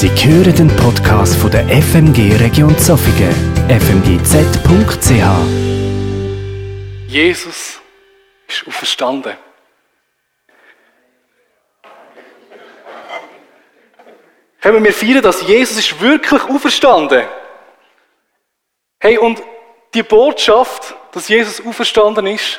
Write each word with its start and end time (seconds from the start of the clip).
Sie 0.00 0.08
hören 0.08 0.56
den 0.56 0.74
Podcast 0.76 1.36
von 1.36 1.50
der 1.50 1.68
FMG 1.68 2.34
Region 2.40 2.74
Zofingen, 2.78 3.34
fmgz.ch. 3.68 5.12
Jesus 7.06 7.82
ist 8.48 8.66
auferstanden. 8.66 9.36
Können 14.62 14.82
wir 14.82 14.94
feiern, 14.94 15.20
dass 15.20 15.46
Jesus 15.46 15.76
ist 15.76 16.00
wirklich 16.00 16.44
auferstanden? 16.44 17.26
Hey, 19.00 19.18
und 19.18 19.42
die 19.92 20.02
Botschaft, 20.02 20.94
dass 21.12 21.28
Jesus 21.28 21.60
auferstanden 21.62 22.26
ist, 22.26 22.58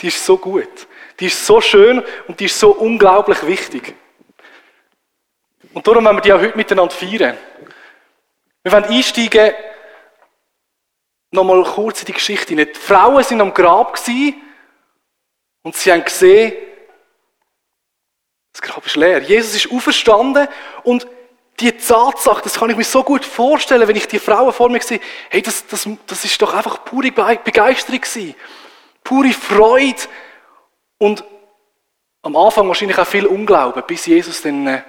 die 0.00 0.06
ist 0.06 0.24
so 0.24 0.38
gut. 0.38 0.86
Die 1.20 1.26
ist 1.26 1.44
so 1.44 1.60
schön 1.60 2.02
und 2.28 2.40
die 2.40 2.46
ist 2.46 2.58
so 2.58 2.70
unglaublich 2.70 3.46
wichtig. 3.46 3.94
Und 5.74 5.86
darum 5.86 6.04
wollen 6.04 6.16
wir 6.16 6.20
die 6.20 6.32
auch 6.32 6.40
heute 6.40 6.56
miteinander 6.56 6.94
feiern. 6.94 7.36
Wir 8.62 8.72
wollen 8.72 8.84
einsteigen, 8.84 9.54
nochmal 11.30 11.62
kurz 11.64 12.00
in 12.00 12.06
die 12.06 12.12
Geschichte. 12.12 12.54
Die 12.54 12.74
Frauen 12.74 13.24
sind 13.24 13.40
am 13.40 13.54
Grab 13.54 13.94
gewesen 13.94 14.34
und 15.62 15.74
sie 15.74 15.92
haben 15.92 16.04
gesehen, 16.04 16.52
das 18.52 18.60
Grab 18.60 18.84
ist 18.86 18.96
leer. 18.96 19.22
Jesus 19.22 19.54
ist 19.54 19.72
auferstanden 19.72 20.46
und 20.84 21.06
die 21.58 21.72
Tatsache, 21.72 22.42
das 22.42 22.54
kann 22.54 22.70
ich 22.70 22.76
mir 22.76 22.84
so 22.84 23.02
gut 23.02 23.24
vorstellen, 23.24 23.86
wenn 23.88 23.96
ich 23.96 24.08
die 24.08 24.18
Frauen 24.18 24.52
vor 24.52 24.68
mir 24.68 24.80
sehe, 24.82 25.00
hey, 25.30 25.42
das, 25.42 25.66
das, 25.66 25.88
das 26.06 26.24
ist 26.24 26.40
doch 26.40 26.52
einfach 26.52 26.84
pure 26.84 27.10
Begeisterung 27.12 28.00
gewesen. 28.00 28.34
Pure 29.04 29.32
Freude. 29.32 30.02
Und 30.98 31.24
am 32.22 32.36
Anfang 32.36 32.68
wahrscheinlich 32.68 32.98
auch 32.98 33.06
viel 33.06 33.26
Unglauben, 33.26 33.82
bis 33.86 34.06
Jesus 34.06 34.42
dann 34.42 34.66
äh, 34.66 34.82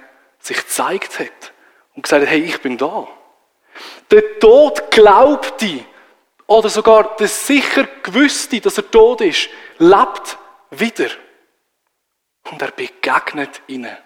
sich 0.44 0.58
gezeigt 0.58 1.18
hat 1.18 1.52
und 1.94 2.02
gesagt 2.02 2.22
hat, 2.22 2.30
hey, 2.30 2.42
ich 2.42 2.60
bin 2.60 2.76
da. 2.76 3.08
Der 4.10 4.38
Tod 4.38 4.90
glaubte, 4.90 5.84
oder 6.46 6.68
sogar 6.68 7.16
der 7.16 7.28
sicher 7.28 7.84
gewusste, 8.02 8.60
dass 8.60 8.76
er 8.76 8.90
tot 8.90 9.22
ist, 9.22 9.48
lebt 9.78 10.38
wieder. 10.70 11.08
Und 12.50 12.60
er 12.60 12.70
begegnet 12.70 13.62
ihnen. 13.66 13.96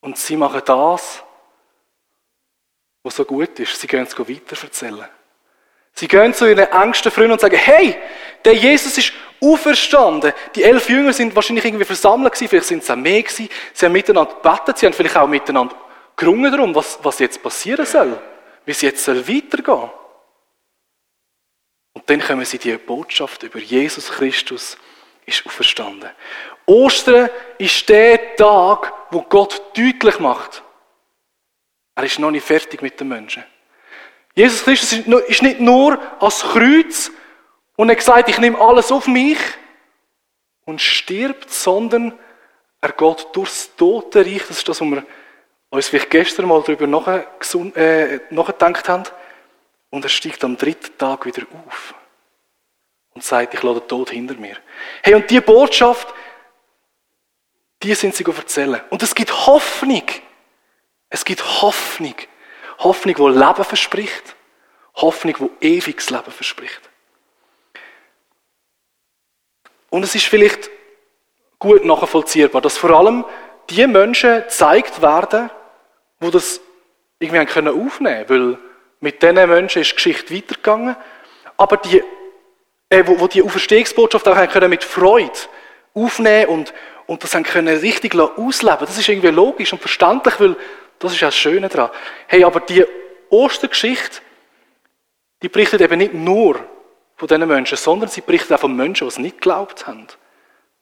Und 0.00 0.18
sie 0.18 0.36
machen 0.36 0.62
das, 0.64 1.22
was 3.04 3.14
so 3.14 3.24
gut 3.24 3.60
ist. 3.60 3.80
Sie 3.80 3.86
gehen 3.86 4.02
es 4.02 4.18
weiter 4.18 4.60
erzählen. 4.60 5.08
Sie 5.94 6.08
gehen 6.08 6.34
zu 6.34 6.46
ihren 6.46 6.70
engsten 6.70 7.12
Freunden 7.12 7.32
und 7.32 7.40
sagen, 7.40 7.56
hey, 7.56 7.96
der 8.44 8.54
Jesus 8.54 8.96
ist 8.98 9.12
auferstanden. 9.40 10.32
Die 10.54 10.62
elf 10.62 10.88
Jünger 10.88 11.12
sind 11.12 11.34
wahrscheinlich 11.34 11.64
irgendwie 11.64 11.84
versammelt 11.84 12.32
gewesen, 12.32 12.48
vielleicht 12.48 12.66
sind 12.66 12.82
es 12.82 12.90
auch 12.90 12.96
mehr 12.96 13.22
gewesen. 13.22 13.48
Sie 13.72 13.86
haben 13.86 13.92
miteinander 13.92 14.34
gebetet, 14.34 14.78
sie 14.78 14.86
haben 14.86 14.92
vielleicht 14.92 15.16
auch 15.16 15.26
miteinander 15.26 15.76
gerungen 16.16 16.50
darum, 16.50 16.74
was, 16.74 16.98
was 17.02 17.18
jetzt 17.18 17.42
passieren 17.42 17.86
soll. 17.86 18.18
Wie 18.64 18.70
es 18.70 18.80
jetzt 18.80 19.04
soll 19.04 19.26
weitergehen. 19.26 19.90
Und 21.94 22.08
dann 22.08 22.20
kommen 22.20 22.44
sie 22.44 22.58
die 22.58 22.76
Botschaft 22.76 23.42
über 23.42 23.58
Jesus 23.58 24.10
Christus 24.10 24.78
ist 25.26 25.46
auferstanden. 25.46 26.10
Ostern 26.66 27.28
ist 27.58 27.88
der 27.88 28.36
Tag, 28.36 28.92
wo 29.10 29.22
Gott 29.22 29.76
deutlich 29.76 30.18
macht, 30.18 30.62
er 31.94 32.04
ist 32.04 32.18
noch 32.18 32.30
nicht 32.30 32.46
fertig 32.46 32.82
mit 32.82 32.98
den 32.98 33.08
Menschen. 33.08 33.44
Jesus 34.34 34.64
Christus 34.64 34.92
ist 35.28 35.42
nicht 35.42 35.60
nur 35.60 36.00
als 36.20 36.40
Kreuz 36.40 37.10
und 37.76 37.88
er 37.88 37.96
gesagt, 37.96 38.28
ich 38.28 38.38
nehme 38.38 38.58
alles 38.60 38.90
auf 38.90 39.06
mich 39.06 39.38
und 40.64 40.80
stirbt, 40.80 41.50
sondern 41.50 42.18
er 42.80 42.92
geht 42.92 43.26
durchs 43.32 43.74
Totenreich. 43.76 44.46
Das 44.48 44.58
ist 44.58 44.68
das, 44.68 44.80
was 44.80 44.88
wir 44.88 45.06
uns 45.70 45.88
vielleicht 45.88 46.10
gestern 46.10 46.46
mal 46.46 46.62
darüber 46.62 46.84
äh, 47.76 48.20
nachgedacht 48.30 48.88
haben. 48.88 49.04
Und 49.90 50.04
er 50.04 50.08
steigt 50.08 50.42
am 50.44 50.56
dritten 50.56 50.96
Tag 50.96 51.26
wieder 51.26 51.42
auf 51.66 51.94
und 53.14 53.22
sagt, 53.22 53.52
ich 53.54 53.62
lasse 53.62 53.80
den 53.80 53.88
Tod 53.88 54.10
hinter 54.10 54.34
mir. 54.34 54.56
Hey, 55.02 55.14
und 55.14 55.28
diese 55.28 55.42
Botschaft, 55.42 56.08
die 57.82 57.94
sind 57.94 58.14
sie 58.14 58.24
erzählen. 58.24 58.80
Und 58.90 59.02
es 59.02 59.14
gibt 59.14 59.46
Hoffnung. 59.46 60.04
Es 61.10 61.24
gibt 61.24 61.44
Hoffnung. 61.62 62.14
Hoffnung, 62.78 63.14
die 63.14 63.38
Leben 63.38 63.64
verspricht. 63.64 64.36
Hoffnung, 64.96 65.50
die 65.60 65.76
ewiges 65.76 66.10
Leben 66.10 66.30
verspricht. 66.30 66.80
Und 69.90 70.04
es 70.04 70.14
ist 70.14 70.26
vielleicht 70.26 70.70
gut 71.58 71.84
nachvollziehbar, 71.84 72.60
dass 72.60 72.78
vor 72.78 72.90
allem 72.90 73.24
die 73.70 73.86
Menschen 73.86 74.42
gezeigt 74.42 75.00
werden, 75.02 75.50
wo 76.18 76.30
das 76.30 76.60
irgendwie 77.18 77.40
aufnehmen 77.68 78.26
können, 78.26 78.28
weil 78.28 78.58
mit 79.00 79.22
diesen 79.22 79.34
Menschen 79.34 79.82
ist 79.82 79.90
die 79.90 79.96
Geschichte 79.96 80.34
weitergegangen, 80.34 80.96
aber 81.56 81.76
die, 81.76 82.02
äh, 82.88 83.02
wo, 83.06 83.20
wo 83.20 83.26
die 83.26 83.42
Auferstehungsbotschaft 83.42 84.26
auch 84.28 84.48
können 84.48 84.70
mit 84.70 84.84
Freude 84.84 85.32
aufnehmen 85.94 86.48
und, 86.48 86.74
und 87.06 87.22
das 87.22 87.32
können 87.44 87.76
richtig 87.78 88.14
ausleben. 88.14 88.78
Das 88.80 88.98
ist 88.98 89.08
irgendwie 89.08 89.28
logisch 89.28 89.72
und 89.72 89.78
verständlich, 89.80 90.38
weil 90.40 90.56
das 91.02 91.14
ist 91.14 91.20
ja 91.20 91.28
das 91.28 91.36
Schöne 91.36 91.68
daran. 91.68 91.90
Hey, 92.28 92.44
aber 92.44 92.60
die 92.60 92.84
Ostergeschichte, 93.28 94.20
die 95.42 95.48
berichtet 95.48 95.80
eben 95.80 95.98
nicht 95.98 96.14
nur 96.14 96.64
von 97.16 97.26
diesen 97.26 97.48
Menschen, 97.48 97.76
sondern 97.76 98.08
sie 98.08 98.20
berichtet 98.20 98.52
auch 98.52 98.60
von 98.60 98.76
Menschen, 98.76 99.04
die 99.04 99.08
es 99.08 99.18
nicht 99.18 99.36
geglaubt 99.40 99.86
haben. 99.86 100.06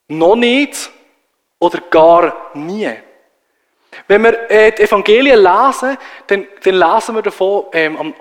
Noch 0.08 0.36
nicht 0.36 0.90
oder 1.58 1.80
gar 1.90 2.50
nie. 2.54 2.92
Wenn 4.08 4.22
wir 4.22 4.50
äh, 4.50 4.72
die 4.72 4.82
Evangelien 4.82 5.38
lesen, 5.38 5.96
dann, 6.26 6.46
dann 6.62 6.74
lesen 6.74 7.14
wir 7.14 7.22
davon 7.22 7.66
ähm, 7.72 7.96
am, 7.96 8.14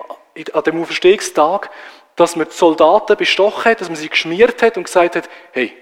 an 0.52 0.62
dem 0.64 0.82
Auferstehungstag, 0.82 1.70
dass 2.16 2.34
man 2.34 2.48
die 2.48 2.54
Soldaten 2.54 3.16
bestochen 3.16 3.64
hat, 3.64 3.80
dass 3.80 3.88
man 3.88 3.96
sie 3.96 4.08
geschmiert 4.08 4.62
hat 4.62 4.76
und 4.76 4.84
gesagt 4.84 5.16
hat, 5.16 5.28
hey, 5.52 5.76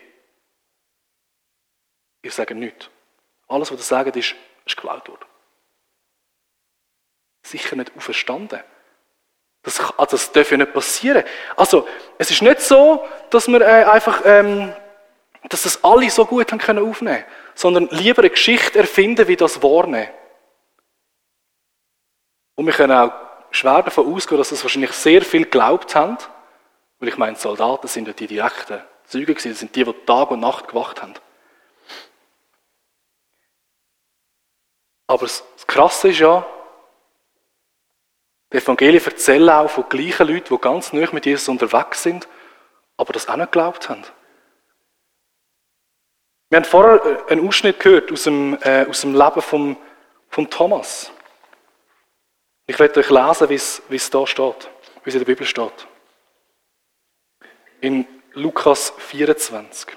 ihr 2.22 2.30
sagt 2.32 2.50
nichts. 2.50 2.90
Alles, 3.46 3.70
was 3.70 3.78
ihr 3.78 3.84
sagt, 3.84 4.16
ist, 4.16 4.34
ist 4.66 4.76
geklaut 4.76 5.08
worden 5.08 5.24
sicher 7.50 7.76
nicht 7.76 7.92
auferstanden. 7.96 8.60
Das, 9.62 9.80
also 9.80 10.16
das 10.16 10.32
darf 10.32 10.50
ja 10.50 10.56
nicht 10.56 10.72
passieren. 10.72 11.24
Also, 11.56 11.86
es 12.16 12.30
ist 12.30 12.42
nicht 12.42 12.60
so, 12.60 13.04
dass 13.30 13.48
wir 13.48 13.60
äh, 13.60 13.84
einfach, 13.84 14.22
ähm, 14.24 14.72
dass 15.48 15.62
das 15.62 15.82
alle 15.84 16.08
so 16.10 16.24
gut 16.24 16.50
haben 16.52 16.58
können 16.58 16.88
aufnehmen 16.88 17.24
sondern 17.58 17.88
lieber 17.90 18.22
eine 18.22 18.30
Geschichte 18.30 18.78
erfinden, 18.78 19.26
wie 19.26 19.34
das 19.34 19.60
wahrnehmen. 19.64 20.08
Und 22.54 22.66
wir 22.66 22.72
können 22.72 22.96
auch 22.96 23.12
schwer 23.50 23.82
davon 23.82 24.14
ausgehen, 24.14 24.38
dass 24.38 24.50
das 24.50 24.62
wahrscheinlich 24.62 24.92
sehr 24.92 25.22
viel 25.22 25.42
geglaubt 25.42 25.96
haben, 25.96 26.18
weil 27.00 27.08
ich 27.08 27.16
meine, 27.16 27.34
Soldaten 27.34 27.88
sind 27.88 28.06
ja 28.06 28.14
die 28.14 28.28
direkten 28.28 28.80
Zeugen 29.06 29.26
gewesen, 29.26 29.50
das 29.50 29.58
sind 29.58 29.74
die, 29.74 29.82
die 29.82 29.92
Tag 30.06 30.30
und 30.30 30.38
Nacht 30.38 30.68
gewacht 30.68 31.02
haben. 31.02 31.14
Aber 35.08 35.22
das 35.22 35.42
Krasse 35.66 36.10
ist 36.10 36.20
ja, 36.20 36.46
die 38.52 38.56
Evangelien 38.56 39.04
erzählen 39.04 39.50
auch 39.50 39.70
von 39.70 39.88
gleichen 39.88 40.26
Leuten, 40.28 40.54
die 40.54 40.60
ganz 40.60 40.92
neu 40.92 41.06
mit 41.12 41.26
Jesus 41.26 41.48
unterwegs 41.48 42.02
sind, 42.02 42.26
aber 42.96 43.12
das 43.12 43.28
auch 43.28 43.36
nicht 43.36 43.52
geglaubt 43.52 43.88
haben. 43.88 44.04
Wir 46.50 46.56
haben 46.56 46.64
vorher 46.64 47.04
äh, 47.04 47.32
einen 47.32 47.46
Ausschnitt 47.46 47.78
gehört 47.78 48.10
aus 48.10 48.24
dem, 48.24 48.56
äh, 48.62 48.86
aus 48.88 49.02
dem 49.02 49.14
Leben 49.14 49.42
von 49.42 49.76
vom 50.28 50.48
Thomas. 50.48 51.10
Ich 52.66 52.78
werde 52.78 53.00
euch 53.00 53.10
lesen, 53.10 53.48
wie 53.88 53.96
es 53.96 54.10
da 54.10 54.26
steht, 54.26 54.70
wie 55.02 55.08
es 55.08 55.14
in 55.14 55.20
der 55.20 55.26
Bibel 55.26 55.46
steht. 55.46 55.86
In 57.80 58.06
Lukas 58.34 58.92
24. 58.98 59.96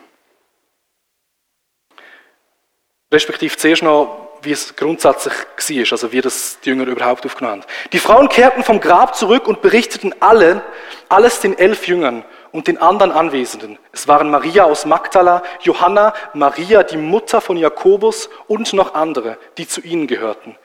Respektive 3.12 3.58
zuerst 3.58 3.84
noch 3.84 4.31
wie 4.44 4.52
es 4.52 4.76
grundsätzlich 4.76 5.34
war, 5.34 5.92
also 5.92 6.12
wie 6.12 6.22
das 6.22 6.60
die 6.62 6.70
Jünger 6.70 6.88
überhaupt 6.88 7.26
aufgenommen 7.26 7.62
haben. 7.62 7.72
Die 7.94 8.00
Frauen 8.00 8.30
kehrten 8.30 8.64
vom 8.64 8.80
Grab 8.80 9.16
zurück 9.16 9.48
und 9.48 9.62
berichteten 9.62 10.14
allen, 10.20 10.62
alles 11.10 11.40
den 11.40 11.58
elf 11.58 11.88
Jüngern 11.88 12.26
und 12.52 12.68
den 12.68 12.78
anderen 12.78 13.12
Anwesenden. 13.12 13.78
Es 13.92 14.08
waren 14.08 14.30
Maria 14.30 14.66
aus 14.66 14.86
Magdala, 14.86 15.44
Johanna, 15.62 16.14
Maria, 16.34 16.84
die 16.84 16.98
Mutter 16.98 17.42
von 17.42 17.58
Jakobus 17.58 18.30
und 18.48 18.74
noch 18.74 18.96
andere, 18.96 19.38
die 19.58 19.68
zu 19.68 19.82
ihnen 19.82 20.08
gehörten. 20.08 20.58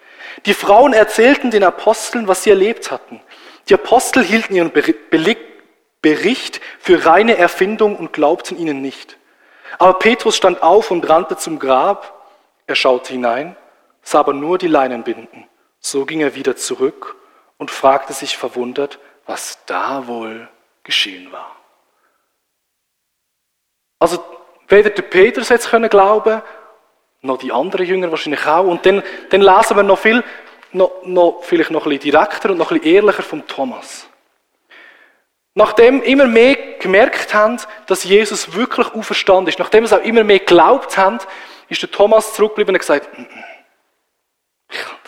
Die 0.46 0.54
Frauen 0.54 0.92
erzählten 0.92 1.50
den 1.50 1.62
Aposteln, 1.62 2.28
was 2.28 2.42
sie 2.42 2.50
erlebt 2.50 2.90
hatten. 2.90 3.20
Die 3.68 3.74
Apostel 3.74 4.22
hielten 4.22 4.54
ihren 4.54 4.72
Bericht 6.00 6.60
für 6.78 7.06
reine 7.06 7.36
Erfindung 7.36 7.96
und 7.96 8.12
glaubten 8.12 8.58
ihnen 8.58 8.80
nicht. 8.80 9.16
Aber 9.78 9.98
Petrus 9.98 10.36
stand 10.36 10.62
auf 10.62 10.90
und 10.90 11.08
rannte 11.08 11.36
zum 11.36 11.58
Grab. 11.58 12.12
Er 12.66 12.74
schaute 12.74 13.12
hinein 13.12 13.56
sah 14.06 14.20
aber 14.20 14.32
nur 14.32 14.56
die 14.56 14.68
Leinenbinden. 14.68 15.46
So 15.80 16.06
ging 16.06 16.20
er 16.20 16.34
wieder 16.34 16.56
zurück 16.56 17.16
und 17.58 17.70
fragte 17.70 18.12
sich 18.12 18.36
verwundert, 18.36 18.98
was 19.26 19.58
da 19.66 20.06
wohl 20.06 20.48
geschehen 20.84 21.32
war. 21.32 21.56
Also 23.98 24.22
weder 24.68 24.90
der 24.90 25.02
Petrus 25.02 25.48
jetzt 25.48 25.70
können 25.70 25.90
glauben, 25.90 26.40
noch 27.22 27.38
die 27.38 27.50
anderen 27.50 27.84
Jünger 27.84 28.10
wahrscheinlich 28.10 28.46
auch. 28.46 28.66
Und 28.66 28.86
dann, 28.86 29.02
dann 29.30 29.40
lesen 29.40 29.76
wir 29.76 29.82
noch 29.82 29.98
viel, 29.98 30.22
noch, 30.70 31.02
noch, 31.04 31.42
vielleicht 31.42 31.72
noch 31.72 31.84
ein 31.86 31.90
bisschen 31.90 32.12
direkter 32.12 32.50
und 32.50 32.58
noch 32.58 32.70
ein 32.70 32.78
bisschen 32.78 32.94
ehrlicher 32.94 33.22
vom 33.24 33.44
Thomas. 33.48 34.06
Nachdem 35.54 36.02
immer 36.02 36.26
mehr 36.26 36.54
gemerkt 36.78 37.34
haben, 37.34 37.58
dass 37.86 38.04
Jesus 38.04 38.54
wirklich 38.54 38.86
auferstanden 38.94 39.48
ist, 39.48 39.58
nachdem 39.58 39.84
sie 39.84 39.96
auch 39.98 40.04
immer 40.04 40.22
mehr 40.22 40.38
geglaubt 40.38 40.96
haben, 40.96 41.18
ist 41.68 41.82
der 41.82 41.90
Thomas 41.90 42.34
zurückgeblieben 42.34 42.74
und 42.74 42.78
gesagt, 42.78 43.08
ich 43.18 43.26
kann 43.26 43.55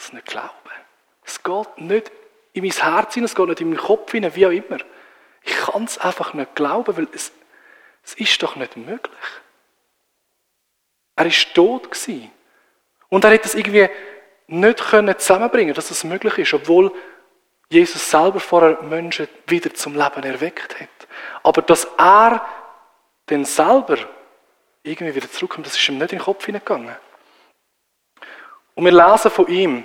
das 0.09 0.15
nicht 0.15 0.27
glauben. 0.27 0.53
Es 1.25 1.43
geht 1.43 1.79
nicht 1.79 2.11
in 2.53 2.63
mein 2.63 2.73
Herz 2.73 3.15
hinein, 3.15 3.27
es 3.27 3.35
geht 3.35 3.49
nicht 3.49 3.61
in 3.61 3.71
meinen 3.71 3.79
Kopf 3.79 4.11
hinein, 4.13 4.35
wie 4.35 4.47
auch 4.47 4.51
immer. 4.51 4.79
Ich 5.43 5.57
kann 5.57 5.85
es 5.85 5.99
einfach 5.99 6.35
nicht 6.35 6.55
glauben, 6.55 6.97
weil 6.97 7.09
es, 7.13 7.33
es 8.03 8.15
ist 8.15 8.43
doch 8.43 8.57
nicht 8.57 8.77
möglich. 8.77 9.19
Er 11.17 11.27
ist 11.27 11.55
tot 11.55 11.91
gewesen. 11.91 12.31
Und 13.09 13.25
er 13.25 13.31
hätte 13.31 13.49
es 13.49 13.55
irgendwie 13.55 13.89
nicht 14.47 14.79
können 14.91 15.19
zusammenbringen, 15.19 15.75
dass 15.75 15.91
es 15.91 16.05
möglich 16.05 16.39
ist, 16.39 16.55
obwohl 16.55 16.93
Jesus 17.69 18.11
selber 18.11 18.41
vorher 18.41 18.81
Menschen 18.83 19.29
wieder 19.47 19.73
zum 19.75 19.95
Leben 19.95 20.23
erweckt 20.23 20.81
hat. 20.81 20.89
Aber 21.43 21.61
dass 21.61 21.85
er 21.99 22.47
dann 23.27 23.45
selber 23.45 23.99
irgendwie 24.83 25.15
wieder 25.15 25.31
zurückkommt, 25.31 25.67
das 25.67 25.77
ist 25.77 25.89
ihm 25.89 25.99
nicht 25.99 26.13
in 26.13 26.19
den 26.19 26.25
Kopf 26.25 26.47
hineingegangen. 26.47 26.97
Und 28.75 28.85
wir 28.85 28.93
lesen 28.93 29.31
von 29.31 29.49
ihm, 29.49 29.85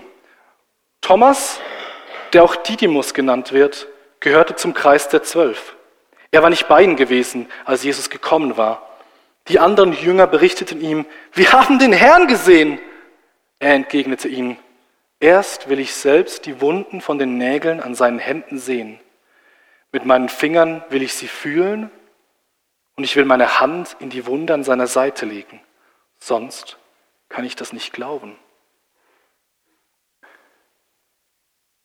Thomas, 1.04 1.60
der 2.32 2.46
auch 2.46 2.56
Didymus 2.56 3.14
genannt 3.14 3.52
wird, 3.52 3.90
gehörte 4.22 4.56
zum 4.56 4.74
Kreis 4.74 5.10
der 5.10 5.22
Zwölf. 5.22 5.76
Er 6.32 6.42
war 6.42 6.50
nicht 6.50 6.70
bei 6.70 6.82
ihnen 6.82 6.96
gewesen, 6.96 7.48
als 7.66 7.84
Jesus 7.84 8.10
gekommen 8.10 8.56
war. 8.56 8.90
Die 9.50 9.60
anderen 9.60 9.92
Jünger 9.92 10.28
berichteten 10.28 10.80
ihm, 10.80 11.06
wir 11.34 11.52
haben 11.52 11.78
den 11.78 11.92
Herrn 11.92 12.28
gesehen. 12.28 12.80
Er 13.60 13.74
entgegnete 13.74 14.30
ihnen, 14.30 14.58
erst 15.20 15.68
will 15.68 15.80
ich 15.80 15.94
selbst 15.94 16.46
die 16.46 16.62
Wunden 16.62 17.02
von 17.02 17.20
den 17.20 17.38
Nägeln 17.38 17.82
an 17.82 17.96
seinen 17.96 18.20
Händen 18.20 18.58
sehen. 18.58 18.98
Mit 19.92 20.06
meinen 20.06 20.30
Fingern 20.30 20.86
will 20.88 21.04
ich 21.04 21.16
sie 21.16 21.28
fühlen 21.28 21.92
und 22.96 23.04
ich 23.04 23.18
will 23.18 23.26
meine 23.26 23.60
Hand 23.60 23.98
in 24.00 24.10
die 24.10 24.26
Wunde 24.26 24.54
an 24.54 24.64
seiner 24.64 24.88
Seite 24.88 25.26
legen. 25.26 25.60
Sonst 26.18 26.78
kann 27.28 27.44
ich 27.44 27.58
das 27.58 27.74
nicht 27.74 27.92
glauben. 27.92 28.38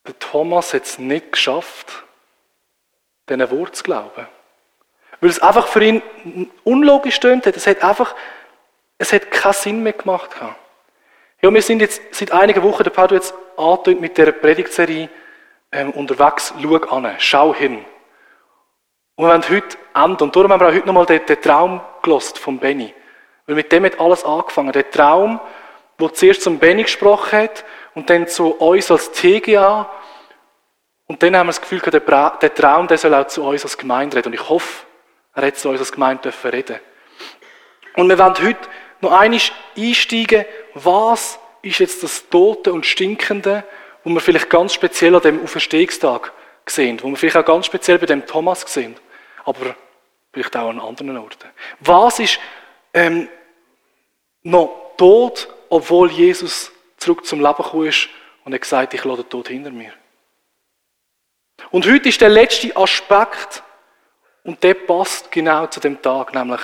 Der 0.09 0.17
Thomas 0.17 0.73
hat 0.73 0.85
es 0.85 0.97
nicht 0.97 1.33
geschafft, 1.33 2.03
diesen 3.29 3.51
Wort 3.51 3.75
zu 3.75 3.83
glauben. 3.83 4.27
Weil 5.21 5.29
es 5.29 5.39
einfach 5.39 5.67
für 5.67 5.83
ihn 5.83 6.01
unlogisch 6.63 7.19
tönt 7.19 7.45
Es 7.45 7.67
hat 7.67 7.83
einfach, 7.83 8.15
es 8.97 9.13
hat 9.13 9.29
keinen 9.29 9.53
Sinn 9.53 9.83
mehr 9.83 9.93
gemacht. 9.93 10.31
Ja, 11.43 11.53
wir 11.53 11.61
sind 11.61 11.81
jetzt 11.81 12.01
seit 12.09 12.31
einigen 12.31 12.63
Wochen, 12.63 12.83
der 12.83 12.89
Paul 12.89 13.11
jetzt 13.11 13.35
angetönt 13.55 14.01
mit 14.01 14.17
dieser 14.17 14.31
Predigtserie 14.31 15.09
ähm, 15.71 15.91
unterwegs. 15.91 16.55
Schau 16.59 16.75
an, 16.77 17.15
schau 17.19 17.53
hin. 17.53 17.85
Und 19.15 19.25
wir 19.27 19.31
wollen 19.31 19.47
heute 19.47 19.77
enden. 19.93 20.23
Und 20.23 20.35
darum 20.35 20.51
haben 20.51 20.59
wir 20.59 20.69
auch 20.69 20.73
heute 20.73 20.87
nochmal 20.87 21.05
den, 21.05 21.23
den 21.23 21.39
Traum 21.39 21.81
gelost 22.01 22.39
von 22.39 22.57
Benny. 22.57 22.95
Weil 23.45 23.57
mit 23.57 23.71
dem 23.71 23.85
hat 23.85 23.99
alles 23.99 24.25
angefangen. 24.25 24.71
Der 24.71 24.89
Traum, 24.89 25.39
wo 25.99 26.09
zuerst 26.09 26.41
zum 26.41 26.57
Benny 26.57 26.81
gesprochen 26.81 27.43
hat 27.43 27.63
und 27.95 28.09
dann 28.09 28.27
zu 28.27 28.47
uns 28.55 28.91
als 28.91 29.11
TGA. 29.11 29.89
Und 31.07 31.23
dann 31.23 31.35
haben 31.35 31.47
wir 31.47 31.51
das 31.51 31.61
Gefühl, 31.61 31.79
der 31.79 32.53
Traum, 32.53 32.87
der 32.87 32.97
soll 32.97 33.13
auch 33.13 33.27
zu 33.27 33.43
uns 33.43 33.63
als 33.63 33.77
Gemeinde 33.77 34.17
reden. 34.17 34.27
Und 34.27 34.33
ich 34.33 34.49
hoffe, 34.49 34.85
er 35.33 35.47
hat 35.47 35.57
zu 35.57 35.69
uns 35.69 35.79
als 35.79 35.91
Gemeinde 35.91 36.23
dürfen 36.23 36.51
reden. 36.51 36.79
Und 37.95 38.09
wir 38.09 38.17
wollen 38.17 38.35
heute 38.37 38.69
noch 39.01 39.11
einmal 39.11 39.39
einsteigen, 39.77 40.45
was 40.73 41.39
ist 41.61 41.79
jetzt 41.79 42.03
das 42.03 42.29
Tote 42.29 42.71
und 42.71 42.85
Stinkende, 42.85 43.63
wo 44.03 44.09
wir 44.11 44.21
vielleicht 44.21 44.49
ganz 44.49 44.73
speziell 44.73 45.15
an 45.15 45.21
dem 45.21 45.43
Auferstehungstag 45.43 46.31
sehen, 46.65 46.99
wo 47.01 47.09
wir 47.09 47.17
vielleicht 47.17 47.37
auch 47.37 47.45
ganz 47.45 47.65
speziell 47.65 47.97
bei 47.97 48.05
dem 48.05 48.25
Thomas 48.25 48.61
sehen, 48.61 48.95
aber 49.45 49.75
vielleicht 50.31 50.55
auch 50.55 50.69
an 50.69 50.79
anderen 50.79 51.17
Orten. 51.17 51.49
Was 51.79 52.19
ist 52.19 52.39
ähm, 52.93 53.27
noch 54.43 54.93
tot, 54.97 55.47
obwohl 55.69 56.11
Jesus 56.11 56.71
zurück 56.99 57.25
zum 57.25 57.39
Leben 57.39 57.55
gekommen 57.57 57.87
ist 57.87 58.09
und 58.43 58.53
er 58.53 58.59
gesagt 58.59 58.93
ich 58.93 59.03
lasse 59.03 59.23
den 59.23 59.29
Tod 59.29 59.47
hinter 59.47 59.71
mir. 59.71 59.93
Und 61.71 61.85
heute 61.85 62.09
ist 62.09 62.21
der 62.21 62.29
letzte 62.29 62.75
Aspekt, 62.75 63.63
und 64.43 64.63
der 64.63 64.73
passt 64.73 65.31
genau 65.31 65.67
zu 65.67 65.79
dem 65.79 66.01
Tag, 66.01 66.33
nämlich, 66.33 66.61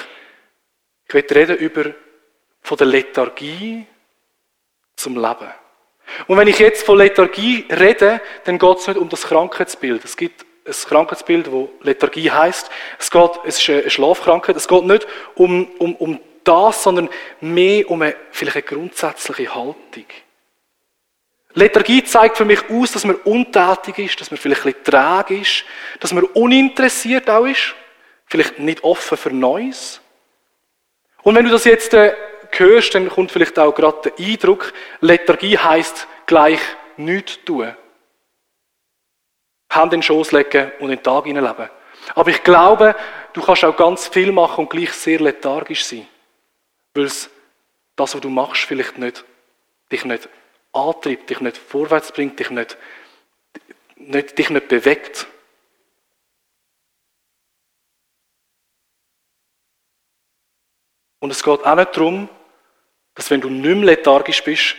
ich 1.07 1.13
werde 1.13 1.35
reden 1.35 1.57
über 1.57 1.85
von 2.61 2.77
der 2.77 2.87
Lethargie 2.87 3.85
zum 4.95 5.15
Leben. 5.15 5.51
Und 6.27 6.37
wenn 6.37 6.47
ich 6.47 6.59
jetzt 6.59 6.85
von 6.85 6.97
Lethargie 6.97 7.65
rede, 7.69 8.21
dann 8.45 8.57
geht 8.57 8.77
es 8.77 8.87
nicht 8.87 8.97
um 8.97 9.09
das 9.09 9.23
Krankheitsbild. 9.23 10.03
Es 10.03 10.17
gibt 10.17 10.45
ein 10.65 10.73
Krankheitsbild, 10.73 11.51
wo 11.51 11.69
Lethargie 11.81 12.31
heißt. 12.31 12.69
Es 12.97 13.11
geht, 13.11 13.31
es 13.45 13.59
ist 13.59 13.69
eine 13.69 13.89
Schlafkrankheit. 13.89 14.55
Es 14.55 14.67
geht 14.67 14.83
nicht 14.83 15.05
um, 15.35 15.69
um, 15.77 15.95
um 15.95 16.19
das, 16.43 16.83
sondern 16.83 17.09
mehr 17.41 17.89
um 17.89 18.01
eine, 18.01 18.15
vielleicht 18.31 18.55
eine 18.57 18.63
grundsätzliche 18.63 19.53
Haltung. 19.53 20.05
Lethargie 21.55 22.03
zeigt 22.03 22.37
für 22.37 22.43
mich 22.43 22.69
aus, 22.69 22.91
dass 22.91 23.05
man 23.05 23.15
untätig 23.15 23.97
ist, 23.99 24.19
dass 24.19 24.29
man 24.29 24.37
vielleicht 24.37 24.65
ein 24.65 24.73
bisschen 24.73 24.83
träge 24.83 25.41
ist, 25.41 25.63
dass 26.01 26.11
man 26.11 26.25
uninteressiert 26.25 27.29
auch 27.29 27.45
ist, 27.45 27.73
vielleicht 28.25 28.59
nicht 28.59 28.83
offen 28.83 29.17
für 29.17 29.31
Neues. 29.33 30.01
Und 31.23 31.35
wenn 31.35 31.45
du 31.45 31.51
das 31.51 31.63
jetzt 31.63 31.93
äh, 31.93 32.13
hörst, 32.51 32.93
dann 32.93 33.07
kommt 33.07 33.31
vielleicht 33.31 33.57
auch 33.57 33.73
gerade 33.73 34.11
der 34.11 34.25
Eindruck, 34.25 34.73
Lethargie 34.99 35.57
heißt 35.57 36.07
gleich 36.25 36.59
nichts 36.97 37.39
tun. 37.45 37.73
Hand 39.69 39.93
in 39.93 39.99
den 40.01 40.03
Schoß 40.03 40.33
legen 40.33 40.73
und 40.79 40.89
in 40.89 40.97
den 40.97 41.03
Tag 41.03 41.23
hineinleben. 41.23 41.69
Aber 42.15 42.29
ich 42.29 42.43
glaube, 42.43 42.95
du 43.31 43.41
kannst 43.41 43.63
auch 43.63 43.75
ganz 43.75 44.09
viel 44.09 44.33
machen 44.33 44.65
und 44.65 44.69
gleich 44.69 44.91
sehr 44.91 45.19
lethargisch 45.21 45.85
sein. 45.85 46.05
Weil 46.93 47.05
das, 47.05 47.29
was 47.95 48.19
du 48.19 48.29
machst, 48.29 48.63
vielleicht 48.63 48.97
nicht, 48.97 49.23
dich 49.89 50.03
nicht 50.03 50.29
antreibt, 50.75 51.29
dich 51.29 51.39
nicht 51.39 51.57
vorwärts 51.57 52.11
bringt, 52.11 52.39
dich 52.39 52.49
nicht, 52.49 52.77
nicht, 53.95 54.37
dich 54.37 54.49
nicht 54.49 54.67
bewegt. 54.67 55.27
Und 61.19 61.31
es 61.31 61.43
geht 61.43 61.65
auch 61.65 61.75
nicht 61.75 61.95
darum, 61.95 62.29
dass 63.15 63.31
wenn 63.31 63.41
du 63.41 63.49
nicht 63.49 63.63
mehr 63.75 63.85
lethargisch 63.85 64.43
bist, 64.43 64.75